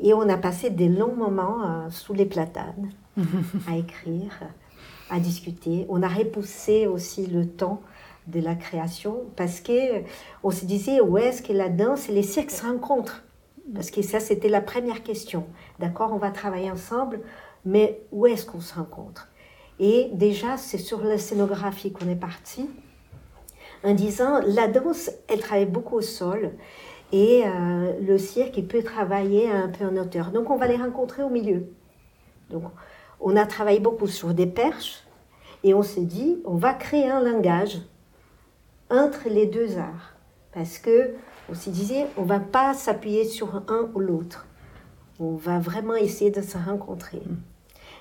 [0.00, 2.90] et on a passé des longs moments euh, sous les platanes
[3.68, 4.40] à écrire,
[5.10, 5.86] à discuter.
[5.88, 7.80] On a repoussé aussi le temps
[8.26, 10.02] de la création parce que
[10.42, 13.22] on se disait où est-ce que la danse et les cirques se rencontrent?
[13.74, 15.46] Parce que ça c'était la première question.
[15.78, 17.20] D'accord on va travailler ensemble
[17.64, 19.28] mais où est-ce qu'on se rencontre?
[19.78, 22.68] Et déjà c'est sur la scénographie qu'on est parti
[23.84, 26.52] en disant la danse elle travaille beaucoup au sol
[27.12, 30.76] et euh, le cirque il peut travailler un peu en hauteur donc on va les
[30.76, 31.68] rencontrer au milieu
[32.50, 32.64] donc
[33.20, 35.04] on a travaillé beaucoup sur des perches
[35.64, 37.80] et on s'est dit on va créer un langage
[38.90, 40.14] entre les deux arts.
[40.52, 41.14] Parce que,
[41.50, 44.46] on se disait, on va pas s'appuyer sur un ou l'autre.
[45.20, 47.22] On va vraiment essayer de se rencontrer.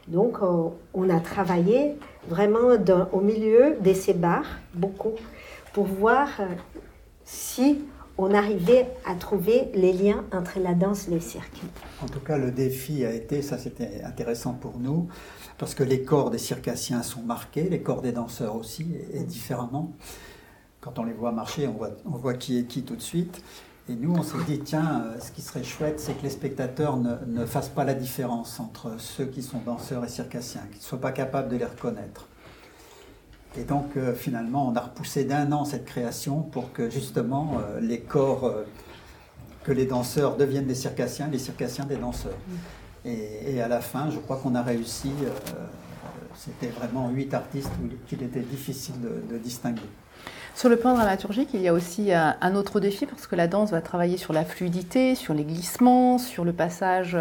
[0.08, 1.98] Donc, euh, on a travaillé
[2.28, 2.76] vraiment
[3.12, 5.14] au milieu de ces bars, beaucoup,
[5.74, 6.46] pour voir euh,
[7.24, 7.84] si
[8.18, 11.62] on arrivait à trouver les liens entre la danse et le cirque.
[12.02, 15.08] En tout cas, le défi a été, ça c'était intéressant pour nous,
[15.58, 19.24] parce que les corps des circassiens sont marqués, les corps des danseurs aussi, et, et
[19.24, 19.92] différemment.
[20.82, 23.42] Quand on les voit marcher, on voit, on voit qui est qui tout de suite.
[23.88, 26.98] Et nous, on s'est dit, tiens, euh, ce qui serait chouette, c'est que les spectateurs
[26.98, 30.84] ne, ne fassent pas la différence entre ceux qui sont danseurs et circassiens, qu'ils ne
[30.84, 32.28] soient pas capables de les reconnaître.
[33.58, 37.80] Et donc, euh, finalement, on a repoussé d'un an cette création pour que, justement, euh,
[37.80, 38.64] les corps, euh,
[39.64, 42.38] que les danseurs deviennent des circassiens, les circassiens des danseurs.
[43.06, 45.12] Et, et à la fin, je crois qu'on a réussi.
[46.36, 47.72] C'était vraiment huit artistes
[48.08, 49.90] qu'il était difficile de, de distinguer.
[50.56, 53.46] Sur le plan dramaturgique, il y a aussi euh, un autre défi parce que la
[53.48, 57.18] danse va travailler sur la fluidité, sur les glissements, sur le passage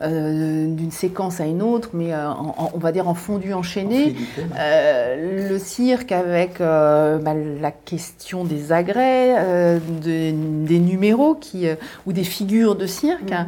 [0.00, 3.52] euh, d'une séquence à une autre, mais euh, en- en- on va dire en fondu
[3.52, 4.14] En enchaîné.
[4.58, 11.68] Euh, le cirque avec euh, bah, la question des agrès, euh, de- des numéros qui,
[11.68, 11.74] euh,
[12.06, 13.32] ou des figures de cirque.
[13.32, 13.42] euh,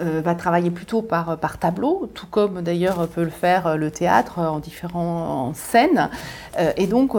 [0.00, 4.58] va travailler plutôt par, par tableau, tout comme d'ailleurs peut le faire le théâtre en
[4.58, 6.08] différentes scènes.
[6.58, 7.12] Euh, et donc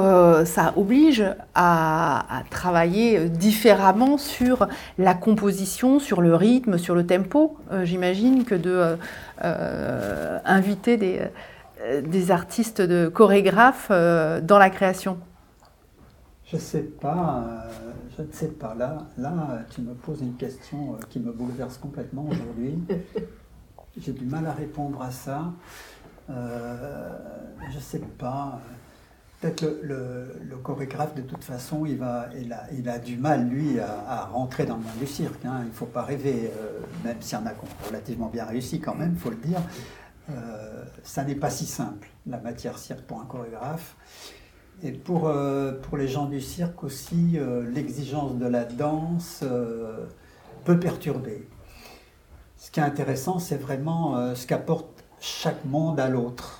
[0.45, 1.23] ça oblige
[1.55, 4.67] à, à, travailler différemment sur
[4.97, 7.57] la composition, sur le rythme, sur le tempo.
[7.83, 8.97] J'imagine que de
[10.45, 11.21] inviter des,
[12.03, 15.17] des artistes de chorégraphes dans la création.
[16.51, 17.45] Je ne sais pas,
[18.21, 18.75] je ne sais pas.
[18.75, 22.83] Là, là, tu me poses une question qui me bouleverse complètement aujourd'hui.
[23.97, 25.53] J'ai du mal à répondre à ça.
[26.29, 27.09] Euh,
[27.69, 28.59] je ne sais pas.
[29.39, 33.49] Peut-être le, le, chorégraphe, de toute façon, il, va, il, a, il a du mal,
[33.49, 35.43] lui, à, rentrer dans le monde du cirque.
[35.45, 35.61] Hein.
[35.63, 37.53] Il ne faut pas rêver, euh, même s'il y en a
[37.87, 39.61] relativement bien réussi quand même, il faut le dire.
[40.29, 43.95] Euh, ça n'est pas si simple, la matière cirque pour un chorégraphe.
[44.83, 50.07] Et pour, euh, pour les gens du cirque aussi, euh, l'exigence de la danse euh,
[50.65, 51.47] peut perturber.
[52.57, 56.59] Ce qui est intéressant, c'est vraiment ce qu'apporte chaque monde à l'autre.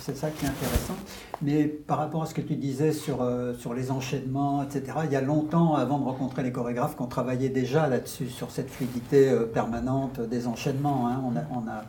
[0.00, 0.94] C'est ça qui est intéressant.
[1.40, 3.26] Mais par rapport à ce que tu disais sur,
[3.58, 7.48] sur les enchaînements, etc., il y a longtemps, avant de rencontrer les chorégraphes, qu'on travaillait
[7.48, 11.08] déjà là-dessus, sur cette fluidité permanente des enchaînements.
[11.08, 11.22] Hein.
[11.24, 11.84] On, a, on a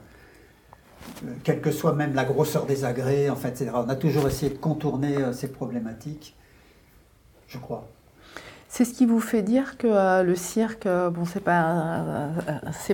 [1.43, 4.57] quelle que soit même la grosseur des agrès, en fait, On a toujours essayé de
[4.57, 6.35] contourner euh, ces problématiques,
[7.47, 7.87] je crois.
[8.73, 12.29] C'est ce qui vous fait dire que euh, le cirque, euh, bon, c'est pas,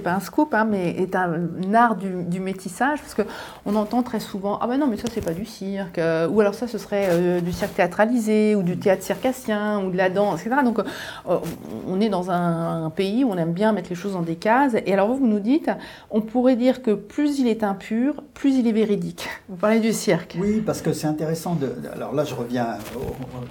[0.03, 1.39] pas un scoop, hein, mais est un,
[1.75, 5.34] art du, métissage, parce qu'on entend très souvent, ah ben non, mais ça c'est pas
[5.34, 5.99] du cirque,
[6.32, 10.09] ou alors ça ce serait du cirque théâtralisé, ou du théâtre circassien, ou de la
[10.09, 10.61] danse, etc.
[10.63, 10.80] Donc
[11.28, 14.75] on est dans un, pays où on aime bien mettre les choses dans des cases,
[14.84, 15.69] et alors vous, vous nous dites,
[16.09, 19.30] on pourrait dire que plus il est impur, plus il est véridique.
[19.47, 20.38] Vous parlez du cirque.
[20.39, 22.78] Oui, parce que c'est intéressant de, alors là je reviens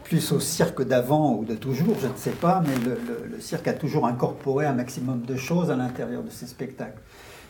[0.02, 2.74] plus au cirque d'avant ou de toujours, ne sais pas, mais
[3.30, 7.00] le, cirque a toujours incorporé un maximum de choses à l'intérieur de ses spectacles.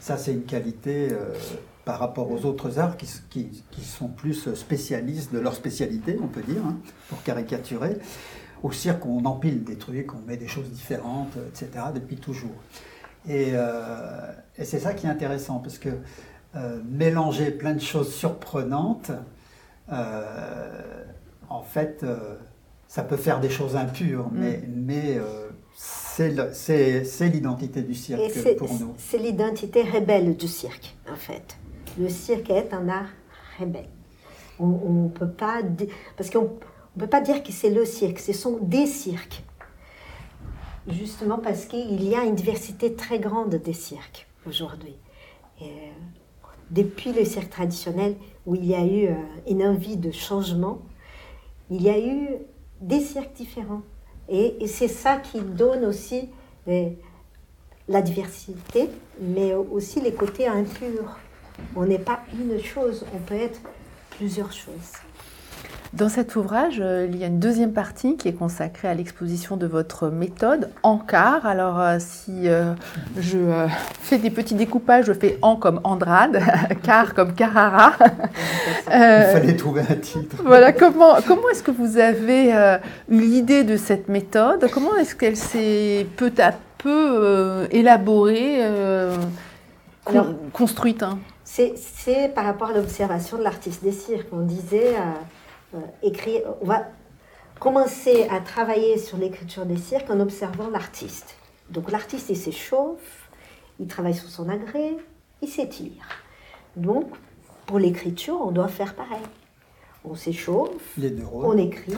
[0.00, 1.32] Ça, c'est une qualité euh,
[1.84, 6.62] par rapport aux autres arts qui, sont plus spécialistes de leur spécialité, on peut dire,
[6.66, 6.76] hein,
[7.08, 7.96] pour caricaturer.
[8.62, 12.56] Au cirque, on empile des trucs, on met des choses différentes, etc., depuis toujours.
[13.28, 15.90] Et, euh, et c'est ça qui est intéressant, parce que
[16.56, 19.12] euh, mélanger plein de choses surprenantes,
[21.48, 22.04] en fait,
[22.88, 24.38] ça peut faire des choses impures, mm.
[24.38, 28.94] mais, mais euh, c'est l'identité du cirque pour nous.
[28.96, 31.56] C'est l'identité rebelle du cirque, en fait.
[31.98, 33.10] Le cirque est un art
[33.58, 33.88] rebelle.
[34.58, 35.60] On ne peut pas...
[36.16, 36.50] Parce qu'on
[36.94, 39.42] ne peut pas dire que c'est le cirque, ce sont des cirques.
[40.88, 44.96] Justement parce qu'il y a une diversité très grande des cirques aujourd'hui.
[46.70, 48.16] Depuis le cirque traditionnel,
[48.46, 49.14] où il y a eu euh,
[49.48, 50.82] une envie de changement,
[51.70, 52.28] il y a eu
[52.80, 53.82] des cirques différents.
[54.28, 56.28] Et, c'est ça qui donne aussi
[57.88, 61.18] la diversité, mais aussi les côtés impurs.
[61.74, 63.60] On n'est pas une chose, on peut être
[64.10, 64.92] plusieurs choses.
[65.96, 69.56] Dans cet ouvrage, euh, il y a une deuxième partie qui est consacrée à l'exposition
[69.56, 71.46] de votre méthode en quart.
[71.46, 72.74] Alors, euh, si euh,
[73.18, 73.38] je
[74.02, 76.42] fais des petits découpages, je fais en comme Andrade,
[76.82, 77.94] quart comme Carrara.
[78.88, 80.36] il fallait trouver un titre.
[80.44, 82.50] Voilà, comment, comment est-ce que vous avez
[83.08, 84.68] eu l'idée de cette méthode?
[84.70, 88.60] Comment est-ce qu'elle s'est peu à peu élaborée,
[90.52, 91.18] construite hein?
[91.46, 94.28] C'est par rapport à l'observation de l'artiste des cirques.
[94.32, 95.12] On disait euh,
[96.02, 96.86] écrire, on va
[97.58, 101.36] commencer à travailler sur l'écriture des cirques en observant l'artiste.
[101.70, 103.30] Donc l'artiste, il s'échauffe,
[103.80, 104.96] il travaille sur son agrès,
[105.42, 106.06] il s'étire.
[106.76, 107.06] Donc,
[107.66, 109.22] pour l'écriture, on doit faire pareil.
[110.04, 110.96] On s'échauffe,
[111.32, 111.96] on écrit,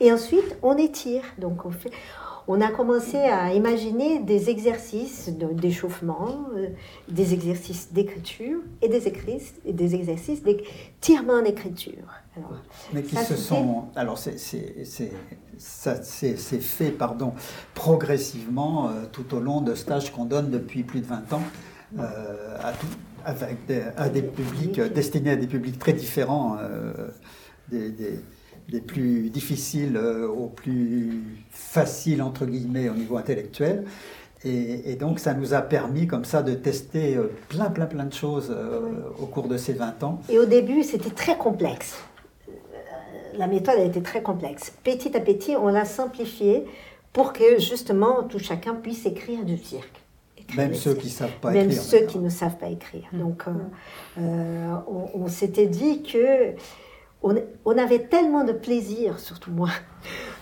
[0.00, 1.22] et ensuite on étire.
[1.38, 1.90] Donc on fait,
[2.48, 6.68] on a commencé à imaginer des exercices d'échauffement, euh,
[7.08, 9.12] des exercices d'écriture et des,
[9.64, 12.22] et des exercices d'étirement en écriture.
[12.92, 13.86] Mais qui se sont.
[13.96, 14.36] Alors, c'est
[15.56, 17.32] fait pardon,
[17.74, 21.42] progressivement euh, tout au long de stages qu'on donne depuis plus de 20 ans
[21.98, 22.86] euh, à, tout,
[23.24, 26.58] avec des, à des publics destinés à des publics très différents.
[27.70, 28.20] des, des
[28.68, 33.84] des plus difficiles euh, aux plus faciles, entre guillemets, au niveau intellectuel.
[34.44, 38.12] Et, donc, ça nous a permis, comme ça, de tester euh, plein, plein, plein de
[38.12, 38.80] choses euh,
[39.20, 40.20] au cours de ces 20 ans.
[40.28, 41.96] Et au début, c'était très complexe.
[43.36, 44.72] La méthode a été très complexe.
[44.84, 46.64] Petit à petit, on l'a simplifiée
[47.12, 50.00] pour que, justement, tout chacun puisse écrire du cirque.
[50.56, 51.66] Même ceux qui ne savent pas écrire.
[51.66, 53.08] Même ceux qui ne savent pas écrire.
[53.12, 53.42] Donc,
[54.16, 56.54] on, on s'était dit que
[57.64, 59.70] on, avait tellement de plaisir, surtout moi,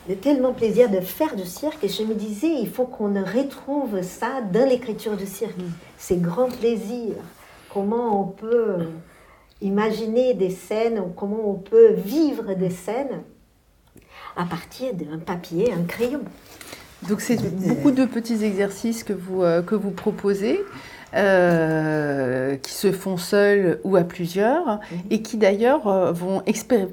[0.08, 4.02] de tellement plaisir de faire du cirque et je me disais, il faut qu'on retrouve
[4.02, 5.54] ça dans l'écriture du cirque.
[5.96, 7.16] Ces grands plaisirs,
[7.72, 8.86] comment on peut
[9.60, 13.22] imaginer des scènes, comment on peut vivre des scènes
[14.36, 16.20] à partir d'un papier, un crayon.
[17.08, 20.60] Donc c'est beaucoup de petits exercices que vous, euh, que vous proposez.
[21.14, 24.80] Euh, qui se font seuls ou à plusieurs, mhm.
[25.10, 26.42] et qui d'ailleurs euh, vont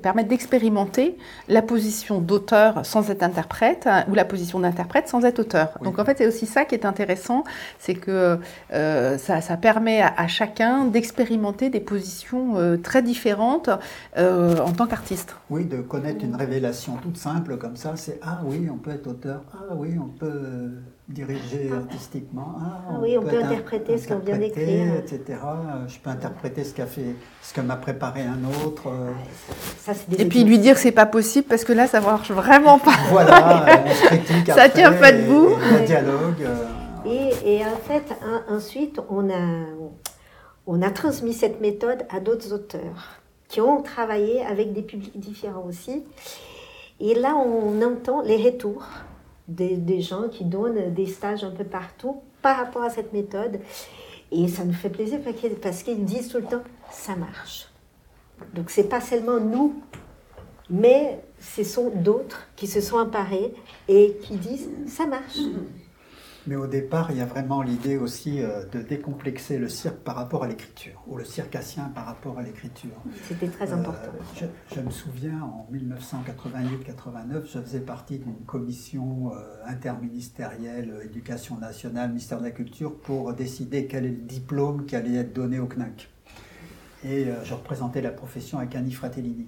[0.02, 1.18] permettre d'expérimenter
[1.48, 5.80] la position d'auteur sans être interprète, hein, ou la position d'interprète sans être auteur.
[5.84, 7.44] Donc en fait, c'est aussi ça qui est intéressant,
[7.80, 8.38] c'est que
[8.74, 13.70] euh, ça, ça, permet à, chacun d'expérimenter des positions très différentes
[14.18, 15.36] en tant qu'artiste.
[15.50, 19.08] Oui, de connaître une révélation toute simple comme ça, c'est ah oui, on peut être
[19.08, 20.72] auteur, ah oui, on peut
[21.12, 21.78] diriger ah.
[21.78, 22.56] artistiquement.
[22.60, 24.96] Ah, ah oui, on peut, interpréter ce qu'on vient d'écrire.
[24.96, 25.40] etc.
[25.88, 28.92] Je peux interpréter ce, qu'a fait, ce que m'a préparé un autre.
[30.18, 32.92] Et puis lui dire que c'est pas possible parce que là, ça marche vraiment pas.
[33.10, 35.50] Voilà, on se critique Ça tient pas debout.
[35.82, 36.42] Et, dialogue.
[36.42, 36.66] Euh,
[37.06, 38.14] et, et, en fait,
[38.50, 39.66] ensuite, on a,
[40.68, 45.66] on a transmis cette méthode à d'autres auteurs qui ont travaillé avec des publics différents
[45.68, 46.04] aussi.
[47.02, 48.86] Et là, on entend les retours
[49.48, 53.60] des, gens qui donnent des stages un peu partout par rapport à cette méthode.
[54.32, 55.20] Et ça nous fait plaisir
[55.62, 57.68] parce qu'ils disent tout le temps, ça marche.
[58.54, 59.82] Donc c'est pas seulement nous,
[60.70, 63.54] mais ce sont d'autres qui se sont emparés
[63.88, 65.38] et qui disent, ça marche.
[66.48, 70.16] Mais au départ, il y a vraiment l'idée aussi euh, de décomplexer le cirque par
[70.16, 72.90] rapport à l'écriture, ou le circassien par rapport à l'écriture.
[73.28, 74.12] C'était très important.
[74.42, 82.10] Euh, je, me souviens, en 1988-89, je faisais partie d'une commission euh, interministérielle, éducation nationale,
[82.10, 85.68] ministère de la Culture, pour décider quel est le diplôme qui allait être donné au
[85.68, 86.10] CNAC.
[87.04, 89.48] Et je représentais la profession avec Annie Fratellini.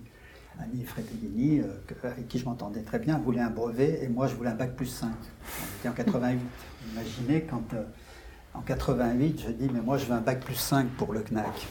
[0.59, 1.61] Annie Fratellini,
[2.03, 4.75] avec qui je m'entendais très bien, voulait un brevet et moi je voulais un bac
[4.75, 5.09] plus 5.
[5.11, 6.39] On était en 88.
[6.91, 7.84] Imaginez quand euh,
[8.53, 11.67] en 88, je dis mais moi je veux un bac plus 5 pour le CNAC.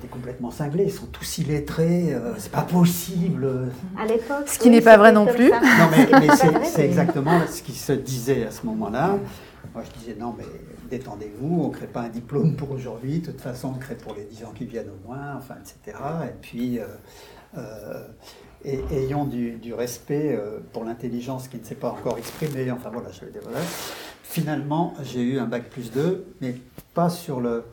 [0.00, 3.72] Tu es complètement cinglé, ils sont tous illettrés, euh, c'est pas possible.
[3.98, 4.46] À l'époque.
[4.46, 5.50] Ce qui n'est pas vrai non plus.
[5.50, 6.28] Non, mais,
[6.64, 9.16] c'est exactement ce qui se disait à ce moment-là.
[9.74, 10.44] Moi, je disais non, mais
[10.88, 14.14] détendez-vous, on ne crée pas un diplôme pour aujourd'hui, de toute façon, on crée pour
[14.14, 15.98] les 10 ans qui viennent au moins, enfin, etc.
[16.26, 18.06] Et puis, euh,
[18.64, 22.70] et ayons du, respect euh, pour l'intelligence qui ne s'est pas encore exprimée.
[22.70, 23.32] Enfin voilà, je vais.
[24.22, 26.56] Finalement, j'ai eu un bac plus 2, mais
[26.94, 27.64] pas sur le,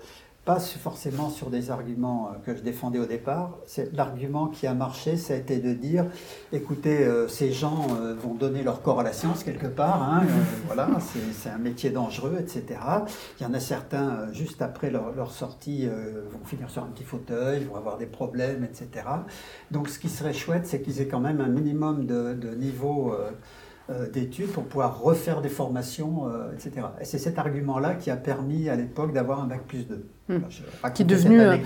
[0.44, 3.60] pas forcément sur des arguments euh, que je défendais au départ.
[3.68, 6.06] C'est l'argument qui a marché, ça a été de dire,
[6.52, 10.02] écoutez, euh, ces gens euh, vont donner leur corps à la science quelque part.
[10.02, 10.24] Hein,
[10.66, 10.90] voilà,
[11.34, 12.80] c'est un métier dangereux, etc.
[13.40, 17.64] Il y en a certains juste après leur, sortie vont finir sur un petit fauteuil,
[17.64, 19.06] vont avoir des problèmes, etc.
[19.70, 23.16] Donc, ce qui serait chouette, c'est qu'ils aient quand même un minimum de, de niveau
[24.12, 26.88] d'études pour pouvoir refaire des formations, etc.
[27.00, 30.06] Et c'est cet argument-là qui a permis à l'époque d'avoir un bac plus 2.
[30.32, 30.90] Hmm.
[30.94, 31.58] qui est devenu, euh,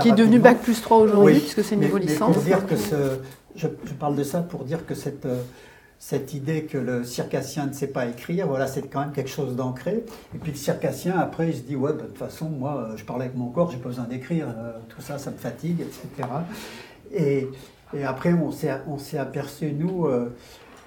[0.00, 2.42] qui est devenu bac plus 3 aujourd'hui, puisque c'est une niveau licence.
[2.44, 3.18] dire que ce,
[3.56, 3.66] je,
[3.98, 5.28] parle de ça pour dire que cette,
[5.98, 9.56] cette idée que le circassien ne sait pas écrire, voilà, c'est quand même quelque chose
[9.56, 10.04] d'ancré.
[10.34, 13.04] Et puis le circassien, après, il se dit, ouais, bah, de toute façon, moi, je
[13.04, 14.46] parle avec mon corps, j'ai pas besoin d'écrire,
[14.88, 16.28] tout ça, ça me fatigue, etc.
[17.12, 17.48] Et,
[17.94, 18.50] et après, on
[18.98, 20.06] s'est aperçu, nous,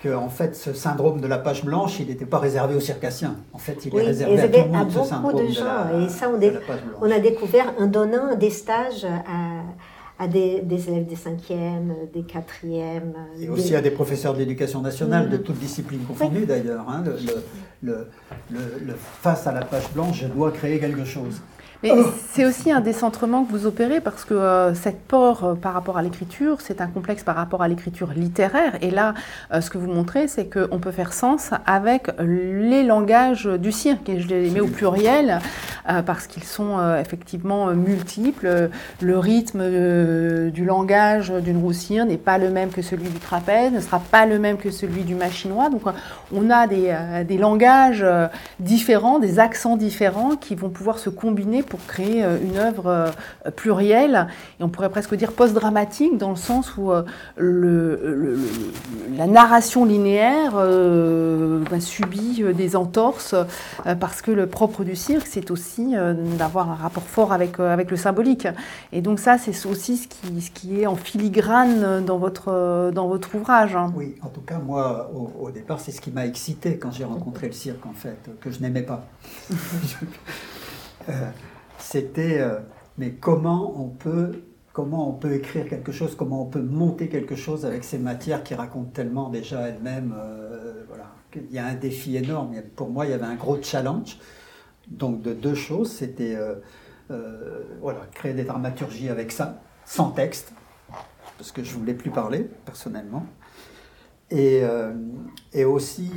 [0.02, 3.36] que en fait, ce syndrome de la page blanche, il n'était pas réservé aux circassiens.
[3.54, 6.00] En fait, il est réservé à tout le monde, ce syndrome de, gens.
[6.00, 11.06] et ça, on, on, a découvert en donnant des stages à, à des, des, élèves
[11.06, 13.14] des cinquièmes, des quatrièmes.
[13.40, 15.44] Et aussi à des professeurs de l'éducation nationale, de mm.
[15.44, 16.86] toutes disciplines confondues d'ailleurs.
[16.90, 17.04] Hein,
[17.82, 18.08] le,
[18.52, 21.42] le, face à la page blanche, je dois créer quelque chose.
[21.82, 21.94] Mais
[22.34, 25.98] c'est aussi un décentrement que vous opérez parce que euh, cette peur euh, par rapport
[25.98, 28.78] à l'écriture, c'est un complexe par rapport à l'écriture littéraire.
[28.82, 29.14] Et là,
[29.54, 34.10] euh, ce que vous montrez, c'est qu'on peut faire sens avec les langages du cirque.
[34.10, 35.40] Et je les mets au pluriel
[36.06, 38.70] parce qu'ils sont effectivement multiples.
[39.02, 43.80] Le rythme du langage d'une roussire n'est pas le même que celui du trapèze, ne
[43.80, 45.70] sera pas le même que celui du machinois.
[45.70, 45.82] Donc
[46.32, 46.96] on a des,
[47.28, 48.06] des langages
[48.60, 53.52] différents, des accents différents qui vont pouvoir se combiner pour créer euh, une œuvre euh,
[53.56, 54.28] plurielle,
[54.60, 57.04] et on pourrait presque dire post-dramatique, dans le sens où euh,
[57.38, 58.40] le,
[59.16, 60.54] la narration linéaire
[61.80, 63.36] subit des entorses,
[64.00, 65.96] parce que le propre du cirque, c'est aussi
[66.38, 68.48] d'avoir un rapport fort avec, avec le symbolique.
[68.92, 73.08] Et donc ça, c'est aussi ce qui, ce qui est en filigrane dans votre, dans
[73.08, 73.76] votre ouvrage.
[73.76, 73.94] Hein.
[73.96, 77.48] Oui, en tout cas, moi, au, départ, c'est ce qui m'a excité quand j'ai rencontré
[77.48, 79.06] le cirque, en fait, que je n'aimais pas.
[81.92, 82.60] c'était euh,
[83.00, 87.36] mais comment on peut comment on peut écrire quelque chose, comment on peut monter quelque
[87.36, 90.14] chose avec ces matières qui racontent tellement déjà elles-mêmes.
[90.16, 91.08] euh, voilà.
[91.36, 92.54] Il y a un défi énorme.
[92.76, 94.20] Pour moi, il y avait un gros challenge.
[94.88, 95.92] Donc, de deux choses.
[95.92, 96.56] C'était euh,
[97.82, 100.54] voilà, créer des dramaturgies avec ça, sans texte,
[101.38, 103.26] parce que je ne voulais plus parler, personnellement.
[104.30, 104.62] Et,
[105.54, 106.12] et aussi.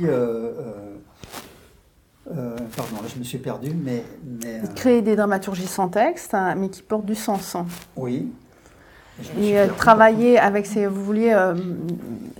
[2.31, 4.03] Euh, pardon, là, je me suis perdu, mais.
[4.41, 7.55] mais euh, Créer des dramaturgies sans texte, hein, mais qui portent du sens.
[7.95, 8.31] oui.
[9.39, 10.87] Et euh, travailler avec ces.
[10.87, 11.35] Vous vouliez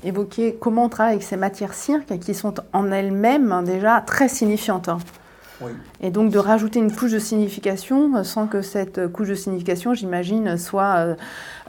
[0.04, 4.28] évoquer comment on travaille avec ces matières cirques qui sont en elles-mêmes hein, déjà très
[4.28, 4.90] signifiantes.
[4.90, 4.98] hein.
[5.62, 5.70] Oui.
[6.02, 10.58] Et donc de rajouter une couche de signification sans que cette couche de signification, j'imagine,
[10.58, 11.16] soit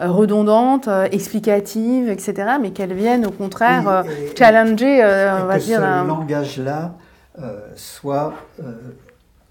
[0.00, 5.78] redondante, explicative, etc., mais qu'elle vienne au contraire et- challenger, et on va que dire.
[5.80, 6.94] ce un- langage-là
[7.76, 8.74] soit euh,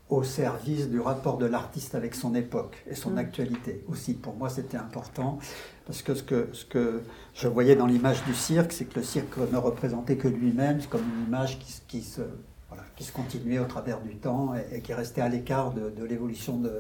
[0.10, 3.18] au service du rapport de l'artiste avec son époque et son Mm.
[3.18, 4.14] actualité aussi.
[4.14, 5.40] Pour moi, c'était important
[5.86, 7.02] parce que ce, que ce que
[7.34, 10.90] je voyais dans l'image du cirque, c'est que le cirque ne représentait que lui-même, c'est
[10.90, 12.22] comme une image qui, se- qui se,
[12.70, 15.90] voilà, qui se continuait au travers du temps et, et qui restait à l'écart de,
[15.90, 16.72] de l'évolution de,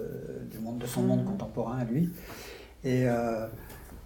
[0.51, 1.27] du monde, de son monde Mm.
[1.31, 2.09] contemporain à lui.
[2.83, 3.47] Et euh,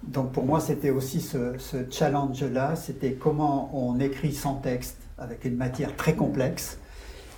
[0.04, 5.44] donc pour moi, c'était aussi ce, ce challenge-là, c'était comment on écrit sans texte avec
[5.46, 6.78] une matière très complexe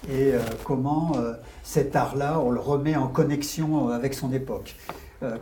[0.07, 1.33] et euh, comment euh,
[1.63, 4.75] cet art-là, on le remet en connexion euh, avec son époque.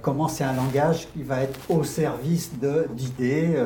[0.02, 2.50] Comment c'est un langage qui va être au service
[2.96, 3.64] d'idées,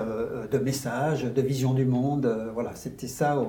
[0.51, 2.49] de messages, de vision du monde.
[2.53, 3.41] voilà, c'était ça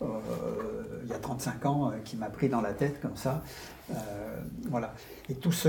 [0.00, 3.44] il y a 35 ans qui m'a pris dans la tête comme ça.
[4.68, 4.92] Voilà.
[5.28, 5.68] Et tout ce.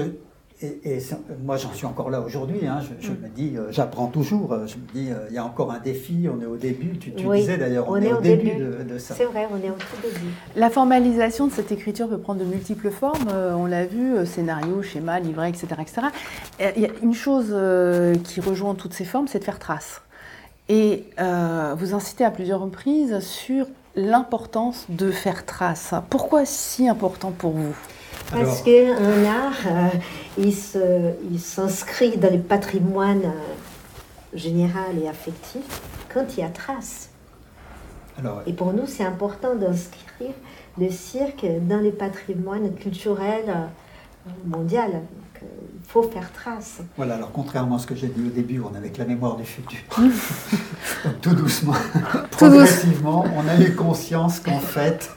[0.63, 0.99] Et,
[1.43, 2.67] moi, j'en suis encore là aujourd'hui.
[2.67, 2.81] hein.
[2.99, 4.55] je, je me dis, euh, j'apprends toujours.
[4.67, 6.27] Je me dis, euh, il y a encore un défi.
[6.31, 6.97] On est au début.
[6.99, 8.63] Tu, tu Oui, disais d'ailleurs, on, on est, est au début, début.
[8.63, 9.15] de, de ça.
[9.15, 10.27] C'est vrai, on est au tout début.
[10.55, 13.27] La formalisation de cette écriture peut prendre de multiples formes.
[13.33, 15.67] Euh, on l'a vu, euh, scénario, schéma, livret, etc.
[15.79, 16.01] etc.
[16.59, 19.59] Et Il y a une chose euh, qui rejoint toutes ces formes, c'est de faire
[19.59, 20.01] trace.
[20.69, 25.93] Et euh, vous incitez à plusieurs reprises sur l'importance de faire trace.
[26.09, 27.75] Pourquoi si important pour vous?
[28.29, 29.91] Parce Alors- qu'un art,
[30.77, 35.63] euh, il s'inscrit dans le patrimoine euh, général et affectif
[36.13, 37.09] quand il y a trace?
[38.19, 40.33] Alors, Et pour nous, c'est important d'inscrire
[40.79, 45.01] le cirque dans le patrimoine culturel euh, mondial.
[45.41, 46.81] Il faut faire trace.
[46.95, 49.37] Voilà, alors contrairement à ce que j'ai dit au début, on avait que la mémoire
[49.37, 49.79] du futur.
[49.97, 51.73] Donc tout doucement,
[52.29, 55.09] progressivement, on a eu conscience qu'en fait,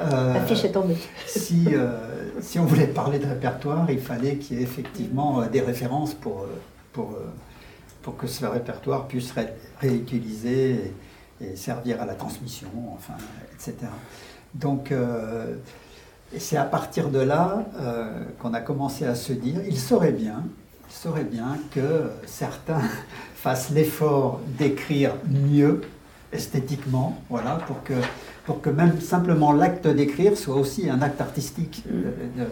[0.00, 0.96] La fiche est tombée.
[1.26, 5.48] si, euh, si on voulait parler de répertoire, il fallait qu'il y ait effectivement euh,
[5.48, 6.60] des références pour, euh,
[6.92, 7.30] pour, euh,
[8.02, 10.92] pour que ce répertoire puisse être réutilisé
[11.40, 13.14] et, et servir à la transmission, enfin,
[13.54, 13.74] etc.
[14.54, 15.56] Donc, euh,
[16.38, 20.44] c'est à partir de là euh, qu'on a commencé à se dire, il serait bien,
[20.88, 22.82] il serait bien que certains
[23.34, 25.82] fassent l'effort d'écrire mieux
[26.32, 27.94] esthétiquement, voilà, pour que,
[28.50, 32.48] pour que même simplement l'acte d'écrire soit aussi un acte artistique, de- de-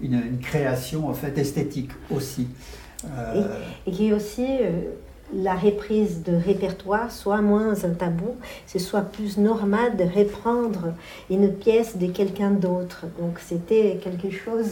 [0.00, 2.48] une, une création en fait esthétique aussi.
[3.04, 3.44] Euh,
[3.86, 4.70] Et ait aussi euh,
[5.32, 8.32] la reprise de répertoire soit moins un tabou,
[8.66, 10.94] ce soit plus normal de reprendre
[11.30, 13.06] une pièce de quelqu'un d'autre.
[13.20, 14.70] Donc c'était quelque chose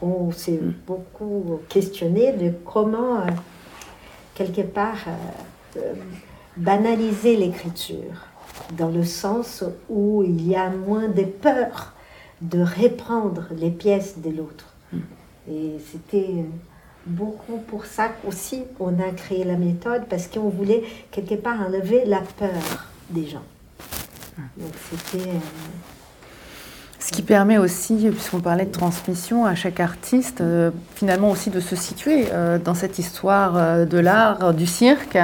[0.00, 0.58] qu'on s'est
[0.88, 3.26] beaucoup questionné de comment, euh,
[4.34, 5.92] quelque part, euh, euh,
[6.56, 8.16] banaliser l'écriture,
[8.72, 11.94] dans le sens où il y a moins de peur
[12.40, 14.74] de reprendre les pièces de l'autre.
[15.50, 16.44] Et c'était
[17.06, 22.04] beaucoup pour ça aussi on a créé la méthode, parce qu'on voulait quelque part enlever
[22.04, 23.44] la peur des gens.
[24.56, 25.28] Donc c'était...
[25.28, 25.95] euh,
[27.06, 31.60] Ce qui permet aussi, puisqu'on parlait de transmission, à chaque artiste euh, finalement aussi de
[31.60, 35.16] se situer euh, dans cette histoire euh, de l'art, du cirque,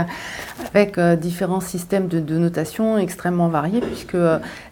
[0.69, 4.17] avec différents systèmes de, de notation extrêmement variés, puisque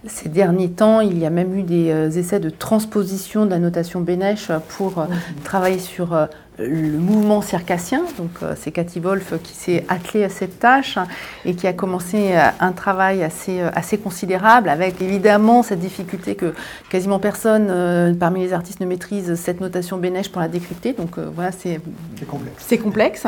[0.07, 4.01] ces derniers temps, il y a même eu des essais de transposition de la notation
[4.01, 5.05] Bénèche pour
[5.43, 6.29] travailler sur
[6.61, 8.03] le mouvement circassien.
[8.19, 10.99] Donc euh, c'est Cathy Wolf qui s'est attelée à cette tâche
[11.45, 16.35] et qui a commencé euh, un travail assez, euh, assez considérable, avec évidemment cette difficulté
[16.35, 16.55] que
[16.91, 20.93] quasiment personne euh, parmi les artistes ne maîtrise cette notation Bénèche pour la décrypter.
[20.93, 21.81] Donc euh, voilà, c'est
[22.29, 22.77] complexe.
[22.83, 23.27] complexe,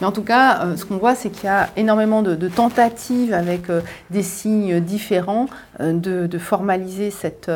[0.00, 2.48] mais en tout cas, euh, ce qu'on voit, c'est qu'il y a énormément de, de
[2.48, 3.62] tentatives avec
[4.10, 5.46] des signes différents
[5.80, 7.50] de, de formaliser cette,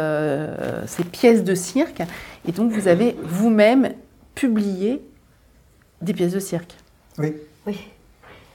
[0.87, 2.03] ces pièces de cirque.
[2.47, 3.91] Et donc, vous avez vous-même
[4.35, 5.03] publié
[6.03, 6.75] des pièces de cirque.
[7.19, 7.35] Oui,
[7.67, 7.79] oui,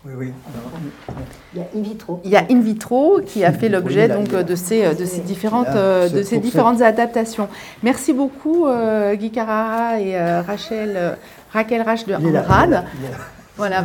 [0.06, 0.34] oui, oui.
[0.56, 0.80] Alors,
[1.54, 2.22] il y a in vitro.
[2.24, 5.68] Il y a In Vitro qui a fait l'objet donc de ces, de ces différentes,
[5.68, 7.48] Là, euh, ce- de ces pour ce- différentes adaptations.
[7.84, 11.14] Merci beaucoup, euh, Guy Carrara et euh, Rachel, euh,
[11.52, 12.84] Raquel Rache de Andrade.
[13.56, 13.84] Voilà.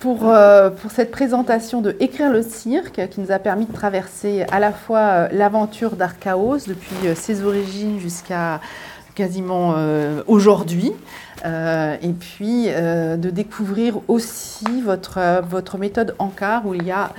[0.00, 4.42] Pour, euh, pour cette présentation de Écrire le cirque, qui nous a permis de traverser
[4.52, 8.60] à la fois euh, l'aventure d'Archaos depuis euh, ses origines jusqu'à
[9.14, 10.92] quasiment euh, aujourd'hui,
[11.44, 16.90] euh, et puis euh, de découvrir aussi votre, euh, votre méthode Ankar où il y
[16.90, 17.10] a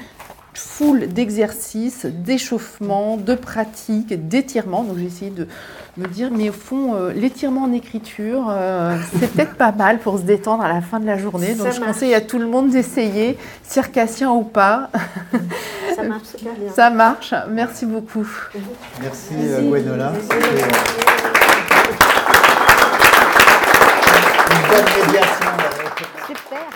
[0.54, 4.84] foule d'exercices, d'échauffement, de pratiques, d'étirements.
[4.84, 5.48] Donc j'ai essayé de
[5.98, 10.18] me dire, mais au fond, euh, l'étirement en écriture, euh, c'est peut-être pas mal pour
[10.18, 11.54] se détendre à la fin de la journée.
[11.54, 11.94] Donc Ça je marche.
[11.94, 14.90] conseille à tout le monde d'essayer, circassien ou pas.
[15.96, 16.72] Ça marche super bien.
[16.76, 17.36] Ça marche.
[17.52, 18.28] Merci beaucoup.
[19.00, 20.14] Merci, euh, Gwenola.
[22.27, 22.27] Une
[24.68, 25.48] bonne médiation.
[25.48, 26.68] avec- Super.